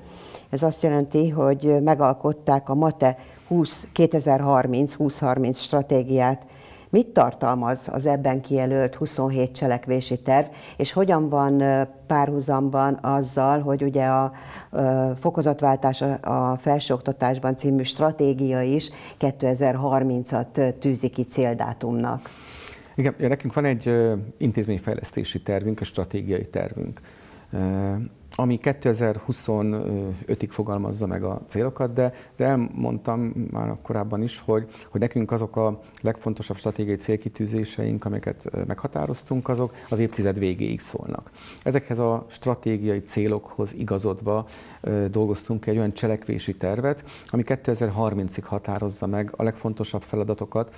Ez 0.51 0.63
azt 0.63 0.83
jelenti, 0.83 1.29
hogy 1.29 1.83
megalkották 1.83 2.69
a 2.69 2.75
MATE 2.75 3.19
20, 3.49 3.87
2030-2030 3.95 5.57
stratégiát 5.57 6.47
Mit 6.93 7.07
tartalmaz 7.07 7.89
az 7.93 8.07
ebben 8.07 8.41
kijelölt 8.41 8.95
27 8.95 9.53
cselekvési 9.53 10.19
terv, 10.19 10.47
és 10.77 10.93
hogyan 10.93 11.29
van 11.29 11.63
párhuzamban 12.07 12.99
azzal, 13.03 13.61
hogy 13.61 13.83
ugye 13.83 14.05
a 14.05 14.33
fokozatváltás 15.21 16.03
a 16.21 16.57
felsőoktatásban 16.61 17.57
című 17.57 17.83
stratégia 17.83 18.63
is 18.63 18.91
2030-at 19.21 20.79
tűzi 20.79 21.09
ki 21.09 21.23
céldátumnak? 21.23 22.29
Igen, 22.95 23.15
nekünk 23.19 23.55
van 23.55 23.65
egy 23.65 23.93
intézményfejlesztési 24.37 25.41
tervünk, 25.41 25.81
a 25.81 25.85
stratégiai 25.85 26.47
tervünk 26.47 27.01
ami 28.35 28.59
2025-ig 28.63 30.49
fogalmazza 30.49 31.07
meg 31.07 31.25
a 31.25 31.41
célokat, 31.47 31.93
de, 31.93 32.13
de 32.37 32.45
elmondtam 32.45 33.21
már 33.51 33.77
korábban 33.83 34.23
is, 34.23 34.41
hogy, 34.41 34.69
hogy 34.89 35.01
nekünk 35.01 35.31
azok 35.31 35.57
a 35.57 35.81
legfontosabb 36.03 36.57
stratégiai 36.57 36.97
célkitűzéseink, 36.97 38.05
amiket 38.05 38.67
meghatároztunk, 38.67 39.49
azok 39.49 39.75
az 39.89 39.99
évtized 39.99 40.39
végéig 40.39 40.81
szólnak. 40.81 41.31
Ezekhez 41.63 41.99
a 41.99 42.25
stratégiai 42.29 43.01
célokhoz 43.03 43.75
igazodva 43.75 44.47
dolgoztunk 45.11 45.67
egy 45.67 45.77
olyan 45.77 45.93
cselekvési 45.93 46.57
tervet, 46.57 47.05
ami 47.27 47.43
2030-ig 47.47 48.43
határozza 48.45 49.07
meg 49.07 49.33
a 49.37 49.43
legfontosabb 49.43 50.03
feladatokat 50.03 50.77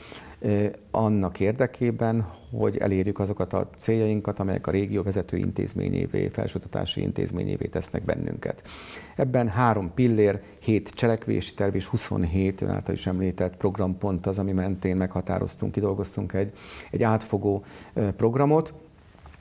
annak 0.90 1.40
érdekében, 1.40 2.26
hogy 2.50 2.76
elérjük 2.76 3.18
azokat 3.18 3.52
a 3.52 3.68
céljainkat, 3.78 4.38
amelyek 4.38 4.66
a 4.66 4.70
régió 4.70 5.02
vezető 5.02 5.36
intézményévé, 5.36 6.28
felsőoktatási 6.28 7.00
intézményévé 7.44 7.66
tesznek 7.66 8.04
bennünket. 8.04 8.62
Ebben 9.16 9.48
három 9.48 9.94
pillér, 9.94 10.40
hét 10.58 10.90
cselekvési 10.90 11.54
terv 11.54 11.74
és 11.74 11.86
27 11.86 12.60
ön 12.60 12.70
által 12.70 12.94
is 12.94 13.06
említett 13.06 13.56
programpont 13.56 14.26
az, 14.26 14.38
ami 14.38 14.52
mentén 14.52 14.96
meghatároztunk, 14.96 15.72
kidolgoztunk 15.72 16.32
egy, 16.32 16.52
egy 16.90 17.02
átfogó 17.02 17.64
programot, 18.16 18.72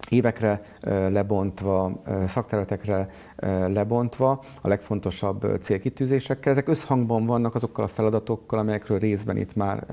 évekre 0.09 0.61
lebontva, 1.09 2.01
szakterületekre 2.27 3.09
lebontva 3.67 4.43
a 4.61 4.67
legfontosabb 4.67 5.57
célkitűzésekkel. 5.59 6.51
Ezek 6.51 6.67
összhangban 6.67 7.25
vannak 7.25 7.55
azokkal 7.55 7.85
a 7.85 7.87
feladatokkal, 7.87 8.59
amelyekről 8.59 8.99
részben 8.99 9.37
itt 9.37 9.55
már 9.55 9.85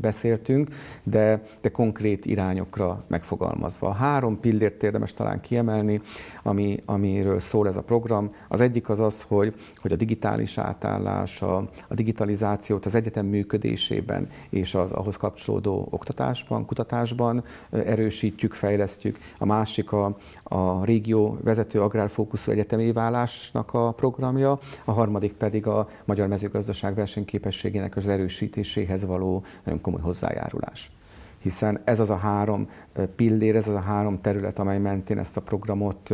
beszéltünk, 0.00 0.68
de, 1.02 1.42
de 1.60 1.68
konkrét 1.68 2.26
irányokra 2.26 3.04
megfogalmazva. 3.06 3.92
Három 3.92 4.40
pillért 4.40 4.82
érdemes 4.82 5.14
talán 5.14 5.40
kiemelni, 5.40 6.00
ami, 6.42 6.78
amiről 6.84 7.40
szól 7.40 7.68
ez 7.68 7.76
a 7.76 7.82
program. 7.82 8.30
Az 8.48 8.60
egyik 8.60 8.88
az 8.88 9.00
az, 9.00 9.22
hogy, 9.22 9.54
hogy 9.76 9.92
a 9.92 9.96
digitális 9.96 10.58
átállás, 10.58 11.42
a, 11.42 11.56
a 11.88 11.94
digitalizációt 11.94 12.86
az 12.86 12.94
egyetem 12.94 13.26
működésében 13.26 14.28
és 14.50 14.74
az 14.74 14.90
ahhoz 14.90 15.16
kapcsolódó 15.16 15.88
oktatásban, 15.90 16.64
kutatásban 16.64 17.44
erősítjük, 17.70 18.52
fejlesztjük. 18.52 19.18
A 19.38 19.44
másik 19.44 19.92
a, 19.92 20.16
a 20.52 20.84
régió 20.84 21.38
vezető 21.42 21.80
agrárfókuszú 21.80 22.50
egyetemi 22.50 22.92
válásnak 22.92 23.72
a 23.72 23.92
programja, 23.92 24.58
a 24.84 24.92
harmadik 24.92 25.32
pedig 25.32 25.66
a 25.66 25.86
magyar 26.04 26.28
mezőgazdaság 26.28 26.94
versenyképességének 26.94 27.96
az 27.96 28.08
erősítéséhez 28.08 29.04
való 29.04 29.44
nagyon 29.64 29.80
komoly 29.80 30.00
hozzájárulás. 30.00 30.90
Hiszen 31.38 31.80
ez 31.84 32.00
az 32.00 32.10
a 32.10 32.16
három 32.16 32.68
pillér, 33.16 33.56
ez 33.56 33.68
az 33.68 33.74
a 33.74 33.80
három 33.80 34.20
terület, 34.20 34.58
amely 34.58 34.78
mentén 34.78 35.18
ezt 35.18 35.36
a 35.36 35.40
programot 35.40 36.10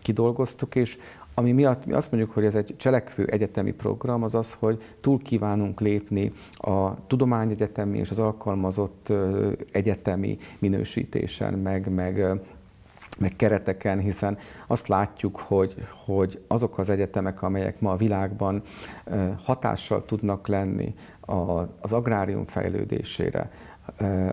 kidolgoztuk, 0.00 0.74
és 0.74 0.98
ami 1.34 1.52
miatt 1.52 1.86
mi 1.86 1.92
azt 1.92 2.10
mondjuk, 2.10 2.32
hogy 2.32 2.44
ez 2.44 2.54
egy 2.54 2.74
cselekvő 2.76 3.24
egyetemi 3.24 3.72
program, 3.72 4.22
az 4.22 4.34
az, 4.34 4.52
hogy 4.52 4.82
túl 5.00 5.18
kívánunk 5.18 5.80
lépni 5.80 6.32
a 6.56 7.06
tudományegyetemi 7.06 7.98
és 7.98 8.10
az 8.10 8.18
alkalmazott 8.18 9.12
egyetemi 9.72 10.38
minősítésen, 10.58 11.54
meg, 11.54 11.92
meg 11.92 12.40
meg 13.18 13.32
kereteken, 13.36 13.98
hiszen 13.98 14.38
azt 14.66 14.88
látjuk, 14.88 15.36
hogy, 15.38 15.74
hogy 16.04 16.42
azok 16.48 16.78
az 16.78 16.90
egyetemek, 16.90 17.42
amelyek 17.42 17.80
ma 17.80 17.90
a 17.90 17.96
világban 17.96 18.62
hatással 19.44 20.04
tudnak 20.04 20.46
lenni 20.46 20.94
az 21.80 21.92
agrárium 21.92 22.44
fejlődésére, 22.44 23.50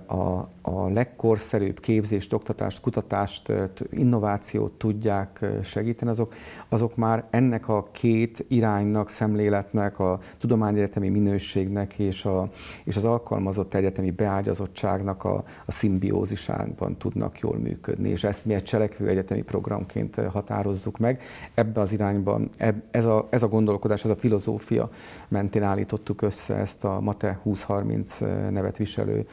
a, 0.05 0.49
a 0.61 0.89
legkorszerűbb 0.89 1.79
képzést, 1.79 2.33
oktatást, 2.33 2.81
kutatást, 2.81 3.51
innovációt 3.91 4.71
tudják 4.71 5.45
segíteni, 5.63 6.11
azok, 6.11 6.33
azok 6.69 6.95
már 6.95 7.23
ennek 7.29 7.67
a 7.67 7.87
két 7.91 8.45
iránynak, 8.47 9.09
szemléletnek, 9.09 9.99
a 9.99 10.19
tudományegyetemi 10.37 11.09
minőségnek 11.09 11.99
és, 11.99 12.25
a, 12.25 12.49
és 12.83 12.95
az 12.95 13.03
alkalmazott 13.03 13.73
egyetemi 13.73 14.11
beágyazottságnak 14.11 15.23
a, 15.23 15.43
a 15.65 15.71
szimbiózisában 15.71 16.97
tudnak 16.97 17.39
jól 17.39 17.57
működni, 17.57 18.09
és 18.09 18.23
ezt 18.23 18.45
mi 18.45 18.53
egy 18.53 18.63
cselekvő 18.63 19.07
egyetemi 19.07 19.41
programként 19.41 20.15
határozzuk 20.15 20.97
meg. 20.97 21.21
Ebbe 21.53 21.81
az 21.81 21.91
irányban, 21.91 22.49
ez 22.91 23.05
a, 23.05 23.27
ez 23.29 23.43
a 23.43 23.47
gondolkodás, 23.47 24.03
ez 24.03 24.09
a 24.09 24.15
filozófia 24.15 24.89
mentén 25.27 25.63
állítottuk 25.63 26.21
össze 26.21 26.55
ezt 26.55 26.83
a 26.83 26.99
MATE 26.99 27.39
2030 27.43 28.19
nevet 28.49 28.77
viselő 28.77 29.25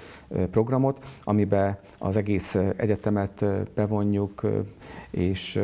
programot, 0.51 1.05
amiben 1.25 1.79
az 1.99 2.17
egész 2.17 2.55
egyetemet 2.77 3.45
bevonjuk, 3.75 4.43
és 5.11 5.63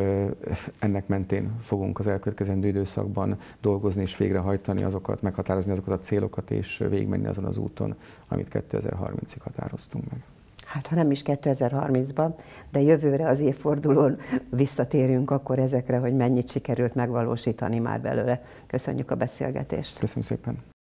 ennek 0.79 1.07
mentén 1.07 1.51
fogunk 1.61 1.99
az 1.99 2.07
elkövetkezendő 2.07 2.67
időszakban 2.67 3.37
dolgozni 3.61 4.01
és 4.01 4.17
végrehajtani 4.17 4.83
azokat, 4.83 5.21
meghatározni 5.21 5.71
azokat 5.71 5.93
a 5.93 5.99
célokat, 5.99 6.51
és 6.51 6.77
végigmenni 6.89 7.27
azon 7.27 7.45
az 7.45 7.57
úton, 7.57 7.95
amit 8.27 8.47
2030-ig 8.51 9.37
határoztunk 9.39 10.11
meg. 10.11 10.23
Hát 10.65 10.87
ha 10.87 10.95
nem 10.95 11.11
is 11.11 11.21
2030-ban, 11.25 12.33
de 12.71 12.81
jövőre 12.81 13.27
az 13.27 13.39
évfordulón 13.39 14.17
visszatérünk 14.49 15.31
akkor 15.31 15.59
ezekre, 15.59 15.97
hogy 15.97 16.15
mennyit 16.15 16.49
sikerült 16.49 16.95
megvalósítani 16.95 17.79
már 17.79 18.01
belőle. 18.01 18.41
Köszönjük 18.67 19.11
a 19.11 19.15
beszélgetést. 19.15 19.99
Köszönöm 19.99 20.23
szépen. 20.23 20.72